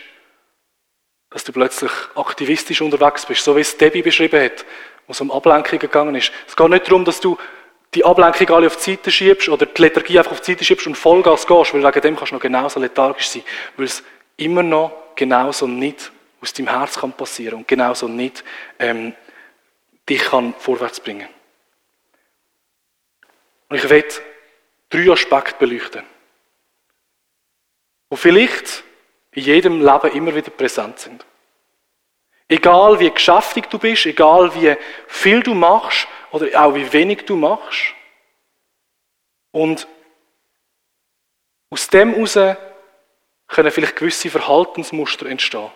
dass 1.29 1.43
du 1.43 1.51
plötzlich 1.51 1.91
aktivistisch 2.15 2.81
unterwegs 2.81 3.25
bist, 3.25 3.43
so 3.43 3.55
wie 3.55 3.61
es 3.61 3.77
Debbie 3.77 4.01
beschrieben 4.01 4.41
hat, 4.41 4.65
wo 5.07 5.11
es 5.11 5.19
um 5.19 5.31
Ablenkung 5.31 5.79
gegangen 5.79 6.15
ist. 6.15 6.31
Es 6.47 6.55
geht 6.55 6.69
nicht 6.69 6.87
darum, 6.87 7.03
dass 7.03 7.19
du 7.19 7.37
die 7.93 8.05
Ablenkung 8.05 8.49
alle 8.49 8.67
auf 8.67 8.77
die 8.77 8.91
Seite 8.91 9.11
schiebst 9.11 9.49
oder 9.49 9.65
die 9.65 9.81
Lethargie 9.81 10.19
einfach 10.19 10.31
auf 10.31 10.41
die 10.41 10.51
Seite 10.51 10.63
schiebst 10.63 10.87
und 10.87 10.95
Vollgas 10.95 11.47
gehst, 11.47 11.73
weil 11.73 11.83
wegen 11.83 12.01
dem 12.01 12.15
kannst 12.15 12.31
du 12.31 12.35
noch 12.35 12.41
genauso 12.41 12.79
lethargisch 12.79 13.29
sein, 13.29 13.43
weil 13.75 13.85
es 13.85 14.03
immer 14.37 14.63
noch 14.63 14.91
genauso 15.15 15.67
nicht 15.67 16.11
aus 16.41 16.53
deinem 16.53 16.69
Herz 16.69 16.97
kann 16.97 17.11
passieren 17.13 17.59
und 17.59 17.67
genauso 17.67 18.07
nicht 18.07 18.43
ähm, 18.79 19.15
dich 20.07 20.21
kann 20.23 20.53
vorwärts 20.53 20.99
bringen. 20.99 21.27
Und 23.69 23.77
ich 23.77 23.89
werde 23.89 24.07
drei 24.89 25.11
Aspekte 25.11 25.55
beleuchten, 25.59 26.03
die 28.11 28.17
vielleicht 28.17 28.83
in 29.31 29.43
jedem 29.43 29.85
Leben 29.85 30.11
immer 30.11 30.33
wieder 30.33 30.51
präsent 30.51 30.99
sind. 30.99 31.25
Egal 32.47 32.99
wie 32.99 33.11
geschäftig 33.11 33.69
du 33.69 33.77
bist, 33.77 34.05
egal 34.05 34.53
wie 34.55 34.75
viel 35.07 35.43
du 35.43 35.53
machst 35.53 36.07
oder 36.31 36.47
auch 36.63 36.73
wie 36.73 36.93
wenig 36.93 37.25
du 37.25 37.35
machst. 37.35 37.93
Und 39.51 39.85
aus 41.69 41.89
dem 41.89 42.13
heraus 42.13 42.37
können 43.47 43.71
vielleicht 43.71 43.95
gewisse 43.95 44.29
Verhaltensmuster 44.29 45.25
entstehen. 45.25 45.71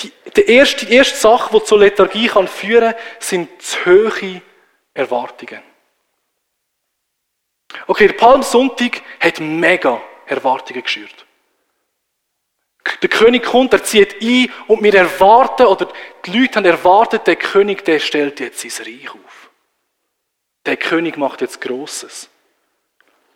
Die, 0.00 0.12
die, 0.36 0.50
erste, 0.50 0.86
die 0.86 0.94
erste 0.94 1.16
Sache, 1.16 1.56
die 1.56 1.64
zur 1.64 1.78
Lethargie 1.78 2.28
kann 2.28 2.48
führen 2.48 2.92
kann, 2.92 3.00
sind 3.18 3.62
zu 3.62 3.84
hohe 3.84 4.42
Erwartungen. 4.94 5.62
Okay, 7.86 8.08
der 8.08 8.14
Palmsonntag 8.14 9.02
hat 9.20 9.40
mega 9.40 10.00
Erwartungen 10.26 10.82
geschürt. 10.82 11.26
Der 13.02 13.08
König 13.08 13.44
kommt, 13.44 13.72
er 13.72 13.84
zieht 13.84 14.20
ein 14.22 14.50
und 14.66 14.82
wir 14.82 14.94
erwarten, 14.94 15.66
oder 15.66 15.88
die 16.24 16.38
Leute 16.38 16.56
haben 16.56 16.64
erwartet, 16.64 17.26
der 17.26 17.36
König, 17.36 17.84
der 17.84 17.98
stellt 17.98 18.40
jetzt 18.40 18.60
sein 18.60 18.86
Reich 18.86 19.10
auf. 19.10 19.50
Der 20.64 20.76
König 20.76 21.16
macht 21.16 21.42
jetzt 21.42 21.60
Grosses. 21.60 22.30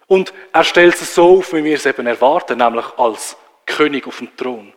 Und 0.07 0.33
er 0.52 0.64
stellt 0.64 0.95
es 0.95 1.14
so 1.14 1.38
auf, 1.38 1.52
wie 1.52 1.64
wir 1.64 1.76
es 1.76 1.87
eben 1.87 2.07
erwarten, 2.07 2.59
nämlich 2.59 2.87
als 2.97 3.37
König 3.66 4.07
auf 4.07 4.19
dem 4.19 4.37
Thron. 4.37 4.73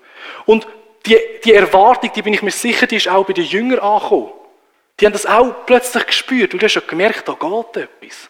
Und 0.46 0.68
die, 1.06 1.20
die 1.44 1.54
Erwartung, 1.54 2.12
die 2.14 2.22
bin 2.22 2.34
ich 2.34 2.42
mir 2.42 2.52
sicher, 2.52 2.88
die 2.88 2.96
ist 2.96 3.08
auch 3.08 3.26
bei 3.26 3.34
den 3.34 3.46
Jüngern 3.46 3.80
angekommen. 3.80 4.34
Die 5.00 5.06
haben 5.06 5.14
das 5.14 5.26
auch 5.26 5.66
plötzlich 5.66 6.06
gespürt. 6.08 6.54
Und 6.54 6.62
du 6.62 6.66
hast 6.66 6.76
ja 6.76 6.82
gemerkt, 6.82 7.28
da 7.28 7.34
geht 7.34 7.78
etwas. 7.84 8.30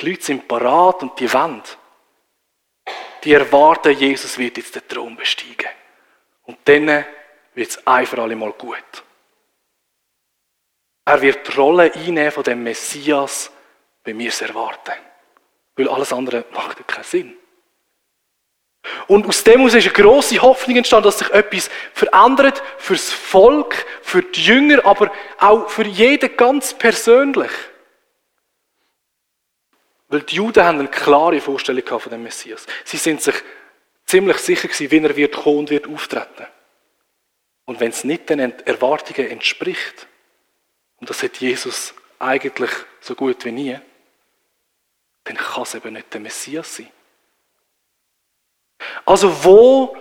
Die 0.00 0.10
Leute 0.10 0.24
sind 0.24 0.48
parat 0.48 1.02
und 1.02 1.18
die 1.20 1.32
wollen. 1.32 1.62
Die 3.24 3.32
erwarten, 3.32 3.92
Jesus 3.92 4.38
wird 4.38 4.56
jetzt 4.56 4.74
den 4.74 4.86
Thron 4.88 5.16
besteigen. 5.16 5.68
Und 6.44 6.58
dann 6.64 7.04
wird 7.54 7.70
es 7.70 7.86
ein 7.86 8.06
für 8.06 8.22
alle 8.22 8.36
Mal 8.36 8.52
gut. 8.52 9.04
Er 11.04 11.20
wird 11.20 11.46
die 11.46 11.52
Rolle 11.52 11.92
einnehmen 11.92 12.32
von 12.32 12.44
dem 12.44 12.62
Messias, 12.62 13.50
wie 14.04 14.18
wir 14.18 14.28
es 14.28 14.40
erwarten. 14.40 14.92
Weil 15.76 15.88
alles 15.88 16.12
andere 16.12 16.44
macht 16.52 16.86
keinen 16.86 17.04
Sinn. 17.04 17.36
Und 19.06 19.26
aus 19.26 19.44
dem 19.44 19.66
ist 19.66 19.74
eine 19.74 19.90
grosse 19.90 20.40
Hoffnung 20.40 20.76
entstanden, 20.76 21.04
dass 21.04 21.18
sich 21.18 21.30
etwas 21.30 21.70
verändert 21.92 22.62
fürs 22.78 23.10
Volk, 23.10 23.86
für 24.02 24.22
die 24.22 24.44
Jünger, 24.44 24.84
aber 24.84 25.10
auch 25.38 25.68
für 25.68 25.86
jeden 25.86 26.36
ganz 26.36 26.74
persönlich. 26.74 27.50
Weil 30.08 30.22
die 30.22 30.36
Juden 30.36 30.64
haben 30.64 30.78
eine 30.78 30.88
klare 30.88 31.40
Vorstellung 31.40 31.86
von 31.86 32.10
dem 32.10 32.22
Messias. 32.22 32.66
Sie 32.84 32.96
sind 32.96 33.22
sich 33.22 33.34
ziemlich 34.06 34.38
sicher 34.38 34.68
gewesen, 34.68 34.90
wie 34.90 35.04
er 35.04 35.16
wird 35.16 35.36
kommen 35.36 35.58
und 35.58 35.70
wird 35.70 35.86
auftreten. 35.86 36.46
Und 37.66 37.80
wenn 37.80 37.90
es 37.90 38.04
nicht 38.04 38.30
den 38.30 38.40
Erwartungen 38.40 39.30
entspricht, 39.30 40.06
und 41.00 41.10
das 41.10 41.22
hat 41.22 41.36
Jesus 41.36 41.94
eigentlich 42.18 42.70
so 43.00 43.14
gut 43.14 43.44
wie 43.44 43.52
nie, 43.52 43.78
dann 45.24 45.36
kann 45.36 45.62
es 45.62 45.74
eben 45.74 45.92
nicht 45.92 46.12
der 46.12 46.20
Messias 46.20 46.76
sein. 46.76 46.88
Also 49.04 49.44
wo 49.44 49.96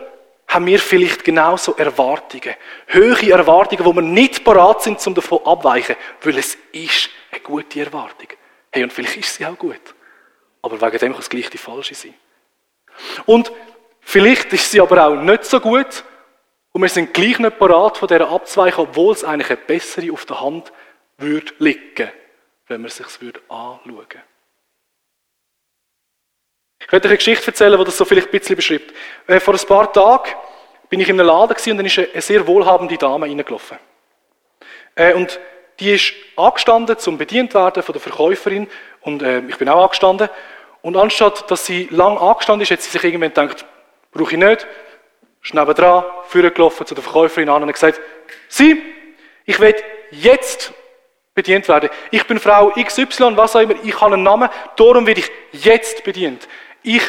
haben 0.48 0.66
wir 0.66 0.80
vielleicht 0.80 1.24
genauso 1.24 1.76
Erwartungen? 1.76 2.56
Höhere 2.88 3.32
Erwartungen, 3.32 3.84
wo 3.84 3.94
wir 3.94 4.02
nicht 4.02 4.44
parat 4.44 4.84
sind, 4.84 5.06
um 5.06 5.14
davon 5.14 5.46
abweichen, 5.46 5.96
weil 6.22 6.38
es 6.38 6.58
ist 6.72 7.10
eine 7.32 7.42
gute 7.42 7.82
Erwartung. 7.82 8.28
Hey, 8.72 8.84
und 8.84 8.94
vielleicht 8.94 9.18
ist 9.18 9.36
sie 9.36 9.46
auch 9.46 9.58
gut. 9.58 9.82
Aber 10.62 10.82
wegen 10.82 10.98
dem 10.98 11.12
kann 11.14 11.22
es 11.22 11.30
gleich 11.30 11.50
die 11.50 11.58
falsche 11.58 11.96
sein. 11.96 12.14
Und 13.26 13.52
vielleicht 14.02 14.52
ist 14.54 14.72
sie 14.72 14.82
aber 14.82 15.06
auch 15.06 15.16
nicht 15.16 15.46
so 15.46 15.60
gut 15.60 16.04
und 16.72 16.82
wir 16.82 16.90
sind 16.90 17.14
gleich 17.14 17.40
nicht 17.40 17.60
parat 17.60 17.98
von 17.98 18.08
dieser 18.08 18.30
abzuweichen, 18.30 18.84
obwohl 18.84 19.14
es 19.14 19.24
eigentlich 19.24 19.50
eine 19.50 19.58
bessere 19.58 20.12
auf 20.12 20.26
der 20.26 20.42
Hand 20.42 20.72
würde 21.18 21.54
liegen, 21.60 22.12
wenn 22.68 22.82
man 22.82 22.88
es 22.88 22.98
sich 22.98 23.08
anschauen 23.08 23.80
würde. 23.86 24.22
Ich 26.80 26.92
werde 26.92 27.08
euch 27.08 27.12
eine 27.12 27.18
Geschichte 27.18 27.48
erzählen, 27.48 27.78
die 27.78 27.86
das 27.86 27.98
so 27.98 28.06
vielleicht 28.06 28.28
ein 28.28 28.40
bisschen 28.40 28.56
beschreibt. 28.56 28.94
Äh, 29.28 29.40
vor 29.40 29.54
ein 29.54 29.68
paar 29.68 29.92
Tagen 29.92 30.32
bin 30.90 31.00
ich 31.00 31.10
in 31.10 31.20
einem 31.20 31.28
Laden 31.28 31.56
und 31.56 31.78
dann 31.78 31.86
ist 31.86 32.00
eine 32.00 32.22
sehr 32.22 32.46
wohlhabende 32.48 32.98
Dame 32.98 33.26
reingelaufen. 33.26 33.78
Äh, 34.96 35.14
und 35.14 35.40
die 35.80 35.94
ist 35.94 36.14
angestanden 36.36 36.98
zum 36.98 37.18
bedient 37.18 37.54
werden 37.54 37.84
von 37.84 37.94
der 37.94 38.02
Verkäuferin 38.02 38.68
und 39.02 39.22
äh, 39.22 39.42
ich 39.48 39.58
bin 39.58 39.70
auch 39.70 39.84
angestanden. 39.84 40.30
Und 40.82 40.96
anstatt, 40.96 41.50
dass 41.52 41.66
sie 41.66 41.88
lang 41.92 42.18
angestanden 42.18 42.64
ist, 42.64 42.72
hat 42.72 42.82
sie 42.82 42.90
sich 42.90 43.04
irgendwann 43.04 43.34
gedacht, 43.34 43.66
brauche 44.12 44.32
ich 44.32 44.38
nicht, 44.38 44.66
ist 45.44 45.54
nebenan, 45.54 46.04
vorgelaufen 46.26 46.86
zu 46.86 46.96
der 46.96 47.04
Verkäuferin 47.04 47.50
an 47.50 47.64
und 47.64 47.72
gesagt, 47.72 48.00
Sie, 48.50 48.82
ich 49.46 49.60
will 49.60 49.76
jetzt 50.12 50.74
bedient 51.34 51.68
werden. 51.68 51.90
Ich 52.12 52.26
bin 52.26 52.40
Frau 52.40 52.72
XY, 52.72 53.38
was 53.38 53.56
auch 53.56 53.62
immer, 53.62 53.76
ich 53.84 54.00
habe 54.02 54.16
einen 54.16 54.24
Namen, 54.24 54.50
darum 54.76 55.06
werde 55.06 55.22
ich 55.22 55.32
jetzt 55.64 56.04
bedient. 56.04 56.48
Ich 56.88 57.04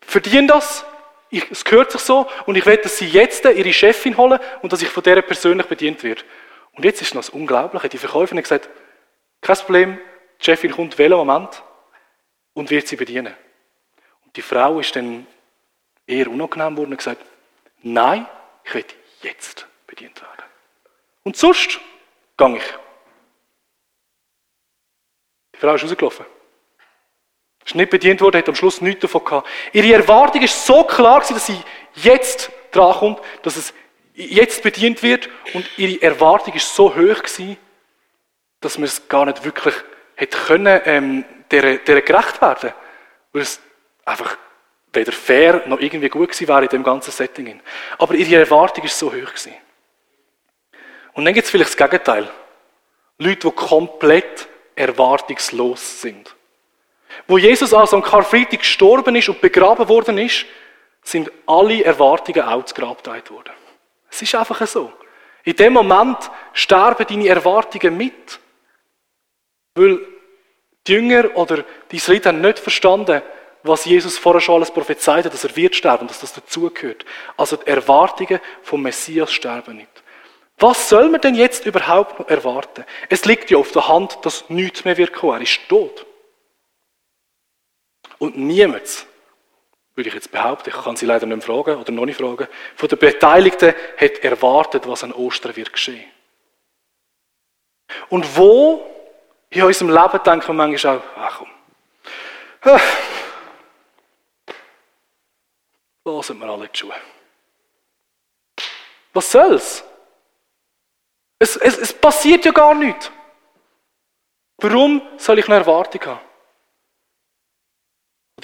verdiene 0.00 0.46
das, 0.46 0.86
ich, 1.28 1.50
es 1.50 1.62
gehört 1.62 1.92
sich 1.92 2.00
so 2.00 2.26
und 2.46 2.56
ich 2.56 2.64
will, 2.64 2.78
dass 2.78 2.96
Sie 2.96 3.06
jetzt 3.06 3.44
Ihre 3.44 3.72
Chefin 3.74 4.16
holen 4.16 4.40
und 4.62 4.72
dass 4.72 4.80
ich 4.80 4.88
von 4.88 5.02
der 5.02 5.20
persönlich 5.20 5.66
bedient 5.66 6.02
werde. 6.02 6.22
Und 6.72 6.86
jetzt 6.86 7.02
ist 7.02 7.14
noch 7.14 7.20
das 7.20 7.28
Unglaubliche. 7.28 7.90
Die 7.90 7.98
Verkäuferin 7.98 8.38
hat 8.38 8.44
gesagt, 8.44 8.70
kein 9.42 9.56
Problem, 9.56 10.00
die 10.40 10.44
Chefin 10.46 10.70
kommt 10.70 10.96
welchen 10.96 11.18
Moment 11.18 11.62
und 12.54 12.70
wird 12.70 12.88
sie 12.88 12.96
bedienen. 12.96 13.34
Und 14.24 14.34
die 14.34 14.40
Frau 14.40 14.80
ist 14.80 14.96
dann 14.96 15.26
eher 16.06 16.30
unangenehm 16.30 16.74
worden 16.74 16.92
und 16.92 16.96
gesagt, 16.96 17.20
nein, 17.82 18.26
ich 18.64 18.74
will 18.74 18.86
jetzt 19.20 19.66
bedient 19.86 20.18
werden. 20.22 20.44
Und 21.24 21.36
sonst 21.36 21.78
gehe 22.38 22.56
ich. 22.56 22.74
Die 25.52 25.58
Frau 25.58 25.74
ist 25.74 25.84
rausgelaufen. 25.84 26.24
Ist 27.64 27.74
nicht 27.74 27.90
bedient 27.90 28.20
worden, 28.20 28.38
hat 28.38 28.48
am 28.48 28.54
Schluss 28.54 28.80
nichts 28.80 29.02
davon 29.02 29.24
gehabt. 29.24 29.48
Ihre 29.72 29.94
Erwartung 29.94 30.42
ist 30.42 30.66
so 30.66 30.84
klar 30.84 31.20
gewesen, 31.20 31.34
dass 31.34 31.46
sie 31.46 31.58
jetzt 31.94 32.50
drankommt, 32.72 33.20
dass 33.42 33.56
es 33.56 33.72
jetzt 34.14 34.62
bedient 34.62 35.02
wird 35.02 35.28
und 35.54 35.66
ihre 35.76 36.00
Erwartung 36.02 36.54
ist 36.54 36.74
so 36.74 36.94
hoch 36.94 36.96
gewesen, 36.96 37.56
dass 38.60 38.78
man 38.78 38.84
es 38.84 39.08
gar 39.08 39.26
nicht 39.26 39.44
wirklich 39.44 39.74
hätte 40.14 40.38
können, 40.38 40.80
ähm, 40.84 41.24
der, 41.50 41.78
der 41.78 42.02
gerecht 42.02 42.40
werden, 42.40 42.72
weil 43.32 43.42
es 43.42 43.60
einfach 44.04 44.36
weder 44.92 45.12
fair 45.12 45.62
noch 45.66 45.80
irgendwie 45.80 46.08
gut 46.08 46.30
gewesen 46.30 46.48
wäre 46.48 46.62
in 46.62 46.68
dem 46.68 46.82
ganzen 46.82 47.10
Setting. 47.10 47.60
Aber 47.98 48.14
ihre 48.14 48.36
Erwartung 48.36 48.84
ist 48.84 48.98
so 48.98 49.08
hoch 49.08 49.12
gewesen. 49.12 49.54
Und 51.14 51.24
dann 51.24 51.34
gibt 51.34 51.44
es 51.44 51.50
vielleicht 51.50 51.78
das 51.78 51.90
Gegenteil. 51.90 52.30
Leute, 53.18 53.48
die 53.48 53.54
komplett 53.54 54.48
erwartungslos 54.74 56.00
sind. 56.00 56.33
Wo 57.26 57.38
Jesus 57.38 57.72
also 57.72 57.96
am 57.96 58.02
Karfreitag 58.02 58.60
gestorben 58.60 59.16
ist 59.16 59.28
und 59.28 59.40
begraben 59.40 59.88
worden 59.88 60.18
ist, 60.18 60.46
sind 61.02 61.30
alle 61.46 61.84
Erwartungen 61.84 62.42
auch 62.42 62.64
zu 62.64 62.74
Grab 62.74 63.06
worden. 63.06 63.52
Es 64.10 64.22
ist 64.22 64.34
einfach 64.34 64.66
so. 64.66 64.92
In 65.44 65.56
dem 65.56 65.74
Moment 65.74 66.18
sterben 66.52 67.06
deine 67.06 67.28
Erwartungen 67.28 67.96
mit. 67.96 68.40
Weil 69.74 69.98
die 70.86 70.92
Jünger 70.92 71.36
oder 71.36 71.64
die 71.90 71.96
Israeliten 71.96 72.28
haben 72.28 72.40
nicht 72.40 72.58
verstanden, 72.58 73.22
was 73.62 73.86
Jesus 73.86 74.18
vorher 74.18 74.40
schon 74.40 74.56
alles 74.56 74.70
prophezeit 74.70 75.24
hat, 75.24 75.32
dass 75.32 75.44
er 75.44 75.56
wird 75.56 75.74
sterben, 75.74 76.06
dass 76.06 76.20
das 76.20 76.34
dazugehört. 76.34 77.04
Also 77.36 77.56
die 77.56 77.66
Erwartungen 77.66 78.40
vom 78.62 78.82
Messias 78.82 79.32
sterben 79.32 79.76
nicht. 79.76 79.88
Was 80.58 80.88
soll 80.88 81.08
man 81.08 81.20
denn 81.20 81.34
jetzt 81.34 81.66
überhaupt 81.66 82.18
noch 82.18 82.28
erwarten? 82.28 82.84
Es 83.08 83.24
liegt 83.24 83.50
ja 83.50 83.58
auf 83.58 83.72
der 83.72 83.88
Hand, 83.88 84.18
dass 84.22 84.48
nichts 84.48 84.84
mehr 84.84 84.96
wird 84.96 85.12
kommen. 85.12 85.38
Er 85.38 85.42
ist 85.42 85.60
tot. 85.68 86.06
Und 88.18 88.36
niemand 88.36 89.06
würde 89.94 90.08
ich 90.08 90.14
jetzt 90.14 90.32
behaupten, 90.32 90.70
ich 90.70 90.82
kann 90.82 90.96
sie 90.96 91.06
leider 91.06 91.26
nicht 91.26 91.44
fragen 91.44 91.76
oder 91.76 91.92
noch 91.92 92.04
nicht 92.04 92.18
fragen, 92.18 92.48
von 92.74 92.88
den 92.88 92.98
Beteiligten 92.98 93.74
hat 93.96 94.18
erwartet, 94.18 94.88
was 94.88 95.04
an 95.04 95.12
Ostern 95.12 95.54
wird 95.56 95.72
geschehen. 95.72 96.10
Und 98.08 98.36
wo 98.36 98.84
in 99.50 99.62
unserem 99.62 99.90
Leben 99.90 100.22
denken 100.24 100.48
wir 100.48 100.54
manchmal 100.54 100.98
auch, 100.98 101.02
ach 101.16 101.38
komm, 101.38 102.72
ah, 102.72 102.80
lassen 106.04 106.38
wir 106.38 106.48
alle 106.48 106.68
die 106.68 106.78
Schuhe. 106.78 106.94
Was 109.12 109.30
soll's? 109.30 109.84
Es, 111.38 111.56
es, 111.56 111.78
es 111.78 111.92
passiert 111.92 112.44
ja 112.44 112.52
gar 112.52 112.74
nichts. 112.74 113.10
Warum 114.58 115.02
soll 115.18 115.38
ich 115.38 115.46
eine 115.46 115.56
Erwartung 115.56 116.04
haben? 116.06 116.20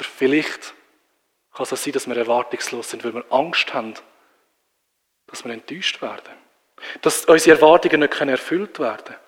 Oder 0.01 0.09
vielleicht 0.09 0.75
kann 1.53 1.67
es 1.71 1.85
sein, 1.85 1.93
dass 1.93 2.07
wir 2.07 2.17
erwartungslos 2.17 2.89
sind, 2.89 3.05
weil 3.05 3.13
wir 3.13 3.25
Angst 3.31 3.75
haben, 3.75 3.93
dass 5.27 5.45
wir 5.45 5.53
enttäuscht 5.53 6.01
werden. 6.01 6.33
Dass 7.03 7.27
unsere 7.27 7.57
Erwartungen 7.57 8.01
nicht 8.01 8.19
erfüllt 8.19 8.79
werden 8.79 9.05
können. 9.05 9.19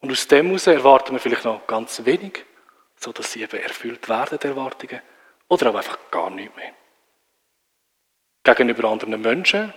Und 0.00 0.10
aus 0.10 0.26
dem 0.26 0.46
heraus 0.46 0.66
erwarten 0.66 1.12
wir 1.12 1.20
vielleicht 1.20 1.44
noch 1.44 1.66
ganz 1.66 2.02
wenig, 2.06 2.46
sodass 2.96 3.32
sie 3.32 3.42
eben 3.42 3.60
erfüllt 3.60 4.08
werden, 4.08 4.38
die 4.42 4.46
Erwartungen. 4.46 5.02
Oder 5.48 5.70
auch 5.70 5.74
einfach 5.74 5.98
gar 6.10 6.30
nicht 6.30 6.56
mehr. 6.56 6.72
Gegenüber 8.42 8.88
anderen 8.88 9.20
Menschen, 9.20 9.72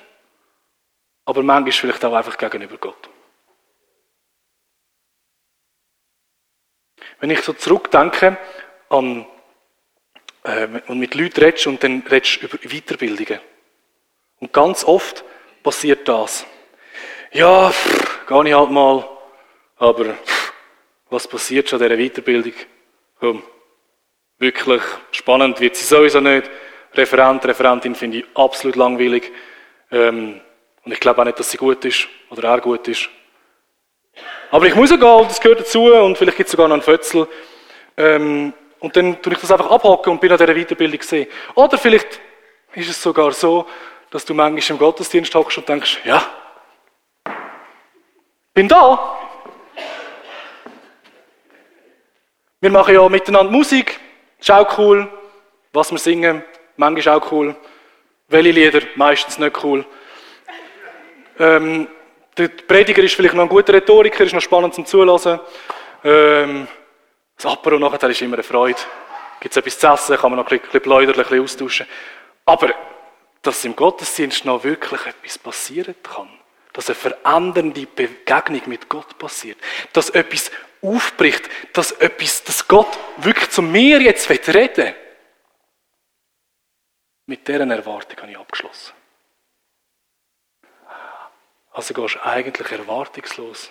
aber 1.26 1.44
manchmal 1.44 1.72
vielleicht 1.74 2.06
auch 2.06 2.14
einfach 2.14 2.38
gegenüber 2.38 2.78
Gott. 2.78 3.10
Wenn 7.20 7.30
ich 7.30 7.42
so 7.42 7.52
zurückdenke 7.52 8.38
an 8.90 9.26
äh, 10.48 10.68
und 10.88 11.00
mit 11.00 11.14
Leuten 11.14 11.40
redest 11.42 11.68
und 11.68 11.84
dann 11.84 12.04
redest 12.10 12.42
über 12.42 12.58
Weiterbildungen. 12.58 13.40
Und 14.40 14.54
ganz 14.54 14.84
oft 14.84 15.24
passiert 15.62 16.08
das. 16.08 16.46
Ja, 17.32 17.70
pff, 17.70 18.26
gehe 18.28 18.48
ich 18.48 18.54
halt 18.54 18.72
mal, 18.72 19.08
aber 19.78 20.06
pff, 20.06 20.54
was 21.10 21.28
passiert 21.28 21.70
schon 21.70 21.82
an 21.82 21.90
dieser 21.90 22.02
Weiterbildung? 22.02 22.54
Komm, 23.20 23.44
wirklich 24.40 24.82
spannend 25.12 25.60
wird 25.60 25.76
sie 25.76 25.86
sowieso 25.86 26.22
nicht. 26.22 26.50
Referent, 26.94 27.46
Referentin 27.46 27.96
finde 27.96 28.20
ich 28.20 28.26
absolut 28.34 28.76
langweilig. 28.76 29.32
Ähm, 29.92 30.42
und 30.84 30.92
ich 30.92 31.00
glaube 31.00 31.22
auch 31.22 31.26
nicht, 31.26 31.40
dass 31.40 31.52
sie 31.52 31.58
gut 31.58 31.84
ist 31.84 32.08
oder 32.30 32.50
er 32.50 32.62
gut 32.62 32.88
ist. 32.88 33.10
Aber 34.50 34.66
ich 34.66 34.76
muss 34.76 34.90
ja 34.90 34.96
gehen, 34.96 35.28
das 35.28 35.42
gehört 35.42 35.60
dazu 35.60 35.94
und 35.94 36.18
vielleicht 36.18 36.38
gibt 36.38 36.48
es 36.48 36.52
sogar 36.52 36.68
noch 36.68 36.76
einen 36.76 36.82
Fötzel. 36.82 37.28
Ähm, 37.98 38.54
und 38.80 38.96
dann 38.96 39.22
tue 39.22 39.34
ich 39.34 39.40
das 39.40 39.52
einfach 39.52 39.70
abhaken 39.70 40.12
und 40.12 40.22
bin 40.22 40.32
an 40.32 40.38
dieser 40.38 40.54
Weiterbildung 40.54 41.00
gesehen. 41.00 41.28
Oder 41.56 41.78
vielleicht 41.78 42.20
ist 42.74 42.90
es 42.90 43.02
sogar 43.02 43.32
so, 43.32 43.66
dass 44.10 44.26
du 44.26 44.34
manchmal 44.34 44.76
im 44.76 44.80
Gottesdienst 44.80 45.34
hockst 45.36 45.58
und 45.58 45.68
denkst, 45.68 46.00
ja, 46.06 46.24
bin 48.54 48.68
da. 48.68 49.18
Wir 52.60 52.72
machen 52.72 52.94
ja 52.96 53.08
miteinander 53.08 53.52
Musik, 53.52 54.00
ist 54.40 54.50
auch 54.50 54.78
cool, 54.78 55.08
was 55.74 55.92
wir 55.92 56.00
singen, 56.00 56.44
manchmal 56.76 57.18
auch 57.18 57.32
cool. 57.32 57.56
Welche 58.30 58.52
Lieder? 58.52 58.82
Meistens 58.96 59.38
nicht 59.38 59.64
cool. 59.64 59.86
Ähm, 61.40 61.88
der 62.38 62.48
Prediger 62.50 63.04
ist 63.04 63.16
vielleicht 63.16 63.36
noch 63.36 63.44
ein 63.44 63.50
guter 63.50 63.74
Rhetoriker, 63.74 64.24
ist 64.24 64.34
noch 64.34 64.42
spannend 64.42 64.74
zum 64.74 64.86
Zuhören. 64.86 65.40
Ähm, 66.04 66.68
das 67.38 67.46
Apero 67.46 67.78
nachher 67.78 68.10
ist 68.10 68.22
immer 68.22 68.36
eine 68.36 68.44
Freude. 68.44 68.80
Gibt 69.40 69.56
es 69.56 69.58
etwas 69.58 69.80
zu 69.80 69.88
essen, 69.88 70.18
kann 70.18 70.32
man 70.32 70.40
noch 70.40 70.52
ein 70.52 70.60
bisschen 70.60 70.82
Pläuder, 70.82 71.14
ein 71.14 71.18
bisschen 71.18 71.42
austauschen. 71.42 71.88
Aber, 72.46 72.74
dass 73.44 73.64
im 73.64 73.76
Gottesdienst 73.76 74.44
noch 74.44 74.64
wirklich 74.64 75.06
etwas 75.06 75.38
passieren 75.38 75.96
kann, 76.02 76.30
dass 76.74 76.88
eine 76.88 76.96
verändernde 76.96 77.86
Begegnung 77.86 78.62
mit 78.66 78.90
Gott 78.90 79.18
passiert, 79.20 79.60
dass 79.94 80.10
etwas 80.10 80.52
aufbricht, 80.82 81.48
dass 81.74 81.92
etwas, 81.92 82.44
dass 82.44 82.68
Gott 82.68 82.98
wirklich 83.18 83.50
zu 83.52 83.62
mir 83.62 84.02
jetzt 84.02 84.30
reden 84.30 84.78
will. 84.78 84.96
Mit 87.28 87.48
deren 87.48 87.70
Erwartung 87.70 88.20
habe 88.20 88.32
ich 88.32 88.38
abgeschlossen. 88.38 88.94
Also 91.72 91.94
gehst 91.94 92.16
du 92.16 92.26
eigentlich 92.26 92.72
erwartungslos, 92.72 93.70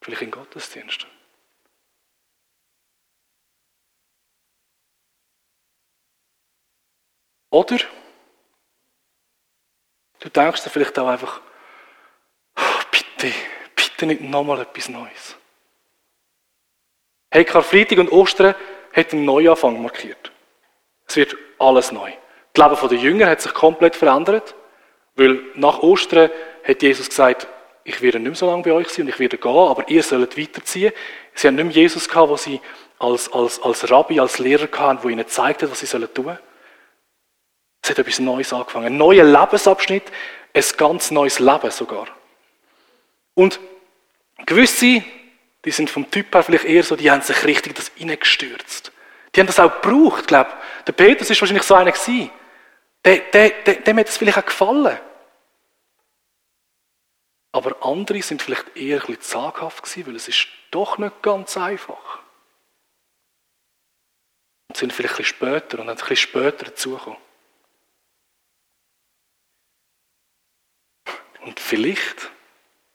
vielleicht 0.00 0.22
in 0.22 0.30
den 0.30 0.40
Gottesdienst. 0.40 1.06
Oder 7.50 7.78
du 10.20 10.28
denkst 10.28 10.64
dir 10.64 10.70
vielleicht 10.70 10.98
auch 10.98 11.08
einfach, 11.08 11.40
oh, 12.56 12.82
bitte, 12.90 13.32
bitte 13.74 14.06
nicht 14.06 14.20
nochmal 14.20 14.60
etwas 14.60 14.88
Neues. 14.88 15.36
Hey, 17.30 17.44
Karfreitag 17.44 17.98
und 17.98 18.12
Ostern 18.12 18.54
hat 18.92 19.12
einen 19.12 19.24
Neuanfang 19.24 19.82
markiert. 19.82 20.32
Es 21.06 21.16
wird 21.16 21.36
alles 21.58 21.92
neu. 21.92 22.10
Das 22.52 22.70
Leben 22.70 22.88
der 22.88 22.98
Jünger 22.98 23.26
hat 23.26 23.40
sich 23.40 23.54
komplett 23.54 23.96
verändert, 23.96 24.54
weil 25.16 25.40
nach 25.54 25.80
Ostern 25.80 26.30
hat 26.66 26.82
Jesus 26.82 27.08
gesagt, 27.08 27.46
ich 27.84 28.02
werde 28.02 28.18
nicht 28.18 28.28
mehr 28.28 28.34
so 28.36 28.46
lange 28.46 28.62
bei 28.62 28.72
euch 28.72 28.88
sein 28.88 29.06
und 29.06 29.08
ich 29.08 29.18
werde 29.18 29.38
gehen, 29.38 29.50
aber 29.50 29.88
ihr 29.88 30.02
sollt 30.02 30.36
weiterziehen. 30.36 30.92
Sie 31.34 31.46
haben 31.46 31.54
nicht 31.54 31.64
mehr 31.64 31.74
Jesus 31.74 32.08
gehabt, 32.08 32.28
wo 32.28 32.36
sie 32.36 32.60
als, 32.98 33.32
als, 33.32 33.62
als 33.62 33.90
Rabbi, 33.90 34.20
als 34.20 34.38
Lehrer 34.38 34.68
hatten, 34.70 35.00
der 35.02 35.10
ihnen 35.10 35.26
zeigte, 35.26 35.70
was 35.70 35.80
sie 35.80 35.86
tun 35.86 36.08
sollen. 36.14 36.38
Es 37.88 37.92
hat 37.92 38.00
etwas 38.00 38.18
Neues 38.18 38.52
angefangen. 38.52 38.86
Ein 38.86 38.96
neuer 38.98 39.24
Lebensabschnitt, 39.24 40.12
ein 40.52 40.64
ganz 40.76 41.10
neues 41.10 41.38
Leben 41.38 41.70
sogar. 41.70 42.06
Und 43.32 43.58
gewisse, 44.44 45.02
die 45.64 45.70
sind 45.70 45.88
vom 45.88 46.10
Typ 46.10 46.34
her 46.34 46.42
vielleicht 46.42 46.66
eher 46.66 46.82
so, 46.82 46.96
die 46.96 47.10
haben 47.10 47.22
sich 47.22 47.42
richtig 47.44 47.76
das 47.76 47.90
reingestürzt. 47.98 48.92
Die 49.34 49.40
haben 49.40 49.46
das 49.46 49.58
auch 49.58 49.80
gebraucht, 49.80 50.26
glaube 50.26 50.50
ich. 50.50 50.84
Der 50.84 50.92
Petrus 50.92 51.30
ist 51.30 51.40
wahrscheinlich 51.40 51.64
so 51.64 51.76
einer 51.76 51.90
gewesen. 51.90 52.30
Der, 53.06 53.16
der, 53.20 53.50
der, 53.62 53.74
dem 53.76 53.98
hat 53.98 54.08
es 54.08 54.18
vielleicht 54.18 54.36
auch 54.36 54.44
gefallen. 54.44 54.98
Aber 57.52 57.74
andere 57.86 58.20
sind 58.20 58.42
vielleicht 58.42 58.76
eher 58.76 59.00
ein 59.00 59.06
bisschen 59.06 59.22
zaghaft 59.22 59.82
gewesen, 59.82 60.06
weil 60.08 60.16
es 60.16 60.28
ist 60.28 60.46
doch 60.70 60.98
nicht 60.98 61.22
ganz 61.22 61.56
einfach. 61.56 62.18
Und 64.68 64.76
sind 64.76 64.92
vielleicht 64.92 65.14
ein 65.14 65.24
bisschen 65.24 65.36
später 65.36 65.78
und 65.78 65.88
ein 65.88 65.96
bisschen 65.96 66.16
später 66.16 66.66
dazugekommen. 66.66 67.27
Und 71.48 71.60
vielleicht 71.60 72.30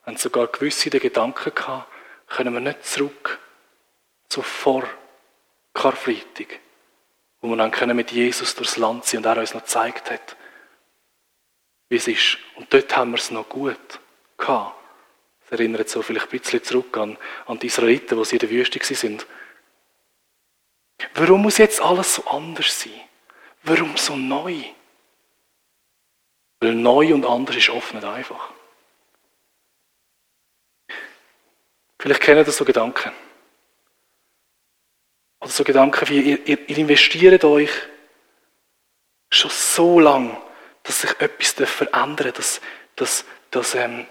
haben 0.04 0.16
sogar 0.16 0.46
gewisse 0.46 0.92
den 0.92 1.00
Gedanken 1.00 1.56
gehabt, 1.56 1.92
können 2.28 2.54
wir 2.54 2.60
nicht 2.60 2.86
zurück 2.86 3.40
zu 4.30 4.44
vor 4.44 4.88
Karfreitag, 5.74 6.60
wo 7.42 7.48
wir 7.48 7.58
dann 7.58 7.96
mit 7.96 8.12
Jesus 8.12 8.54
durchs 8.54 8.78
Land 8.78 9.06
ziehen 9.06 9.18
und 9.18 9.26
er 9.26 9.38
uns 9.38 9.56
noch 9.56 9.64
gezeigt 9.64 10.12
hat, 10.12 10.36
wie 11.90 11.96
es 11.96 12.08
ist. 12.08 12.38
Und 12.56 12.72
dort 12.72 12.96
haben 12.96 13.10
wir 13.10 13.18
es 13.18 13.32
noch 13.32 13.50
gut 13.50 14.00
gehabt. 14.38 14.76
Das 15.42 15.60
erinnert 15.60 15.90
so 15.90 16.04
vielleicht 16.04 16.28
ein 16.32 16.40
bisschen 16.40 16.64
zurück 16.64 16.96
an, 16.96 17.18
an 17.48 17.58
die 17.58 17.66
Israeliten, 17.66 18.20
wo 18.20 18.24
sie 18.24 18.36
in 18.36 18.40
der 18.40 18.52
Wüste 18.52 18.80
sind. 18.96 19.26
Warum 21.16 21.42
muss 21.42 21.58
jetzt 21.58 21.82
alles 21.82 22.14
so 22.14 22.24
anders 22.26 22.82
sein? 22.82 23.02
Warum 23.64 23.98
so 23.98 24.16
neu? 24.16 24.62
Weil 26.64 26.76
neu 26.76 27.14
und 27.14 27.26
anders 27.26 27.58
ist 27.58 27.70
oft 27.70 27.94
nicht 27.94 28.06
einfach. 28.06 28.52
Vielleicht 32.00 32.22
kennen 32.22 32.46
das 32.46 32.56
so 32.56 32.64
Gedanken. 32.64 33.12
Oder 35.42 35.50
so 35.50 35.66
Gedanken 35.66 36.08
wie, 36.08 36.22
ihr, 36.22 36.48
ihr, 36.48 36.78
investiert 36.78 37.44
euch 37.44 37.70
schon 39.30 39.52
so 39.52 40.00
lang, 40.00 40.38
dass 40.84 41.02
sich 41.02 41.12
etwas 41.20 41.70
verändern 41.70 42.32
dass, 42.34 42.62
dass, 42.96 43.26
dass, 43.52 43.76
ähm, 43.76 44.08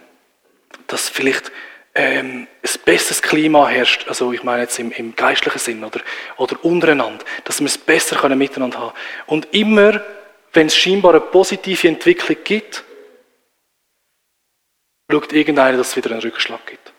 dass 0.89 1.09
vielleicht 1.09 1.51
ähm, 1.95 2.47
ein 2.63 2.81
besseres 2.85 3.23
Klima 3.23 3.67
herrscht, 3.69 4.09
also 4.09 4.31
ich 4.35 4.43
meine 4.43 4.65
jetzt 4.65 4.79
im, 4.79 4.93
im 4.93 5.17
geistlichen 5.17 5.59
Sinn 5.59 5.85
oder, 5.85 6.03
oder 6.37 6.63
untereinander, 6.63 7.25
dass 7.45 7.61
wir 7.61 7.67
es 7.67 7.79
besser 7.79 8.17
können 8.17 8.39
miteinander 8.39 8.79
haben. 8.79 8.97
Und 9.25 9.55
immer 9.55 10.03
wenn 10.53 10.67
es 10.67 10.77
scheinbar 10.77 11.13
eine 11.13 11.21
positive 11.21 11.89
Entwicklung 11.89 12.37
gibt, 12.45 12.85
schaut 15.11 15.33
irgendeiner, 15.33 15.79
dass 15.79 15.89
es 15.89 15.97
wieder 15.97 16.11
einen 16.11 16.21
Rückschlag 16.21 16.67
gibt. 16.67 16.93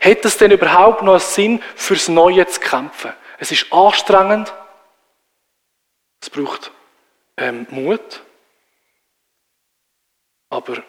Hat 0.00 0.24
es 0.24 0.36
denn 0.36 0.50
überhaupt 0.50 1.02
noch 1.02 1.12
einen 1.12 1.20
Sinn, 1.20 1.62
fürs 1.76 2.08
Neue 2.08 2.46
zu 2.46 2.60
kämpfen? 2.60 3.12
Es 3.38 3.52
ist 3.52 3.72
anstrengend, 3.72 4.52
es 6.20 6.30
braucht 6.30 6.72
ähm, 7.36 7.66
Mut, 7.70 8.22
aber 10.50 10.82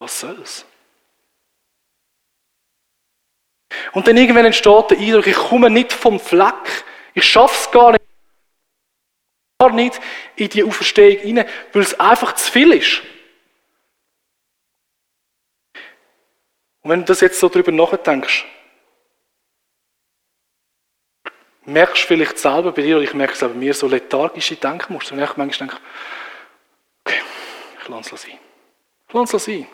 was 0.00 0.18
soll's? 0.18 0.66
Und 3.92 4.08
dann 4.08 4.16
irgendwann 4.16 4.46
entsteht 4.46 4.90
der 4.90 4.98
Eindruck, 4.98 5.26
ich 5.26 5.36
komme 5.36 5.70
nicht 5.70 5.92
vom 5.92 6.18
Fleck, 6.18 6.84
ich 7.14 7.24
schaffe 7.24 7.54
es 7.54 7.70
gar 7.70 7.92
nicht 7.92 8.01
gar 9.62 9.72
nicht 9.72 10.00
in 10.36 10.48
die 10.48 10.64
Auferstehung 10.64 11.18
hinein, 11.18 11.48
weil 11.72 11.82
es 11.82 11.98
einfach 11.98 12.34
zu 12.34 12.50
viel 12.50 12.72
ist. 12.72 13.02
Und 16.82 16.90
wenn 16.90 17.00
du 17.00 17.06
das 17.06 17.20
jetzt 17.20 17.38
so 17.38 17.48
drüber 17.48 17.70
nachdenkst, 17.70 18.44
merkst 21.64 22.02
du 22.02 22.06
vielleicht 22.08 22.38
selber 22.38 22.72
bei 22.72 22.82
dir, 22.82 22.96
oder 22.96 23.04
ich 23.04 23.14
merke 23.14 23.34
es 23.34 23.42
auch 23.42 23.48
bei 23.48 23.54
mir, 23.54 23.72
so 23.72 23.86
lethargische 23.86 24.56
Denkmuster. 24.56 25.14
Und 25.14 25.22
ich 25.22 25.36
manchmal 25.36 25.68
denke, 25.68 25.82
okay, 27.04 27.22
ich 27.80 27.88
lasse 27.88 28.16
es 28.16 28.22
sein. 28.22 28.38
Ich 29.06 29.14
lasse 29.14 29.36
es 29.36 29.44
sein. 29.44 29.68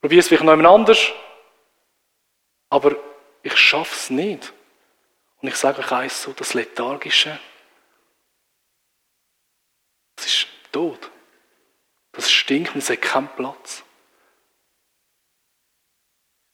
Probier 0.00 0.20
es 0.20 0.28
vielleicht 0.28 0.44
noch 0.44 0.52
jemand 0.52 0.74
anders, 0.74 1.12
aber 2.70 2.96
ich 3.42 3.56
schaffe 3.56 3.94
es 3.94 4.08
nicht. 4.08 4.52
Und 5.42 5.48
ich 5.48 5.56
sage 5.56 5.80
euch 5.80 5.92
eins 5.92 6.22
so, 6.22 6.32
das 6.32 6.54
Lethargische, 6.54 7.38
das 10.22 10.32
ist 10.32 10.46
tot. 10.70 11.10
Das 12.12 12.30
stinkt 12.30 12.74
und 12.74 12.82
es 12.82 12.90
hat 12.90 13.02
keinen 13.02 13.28
Platz. 13.28 13.82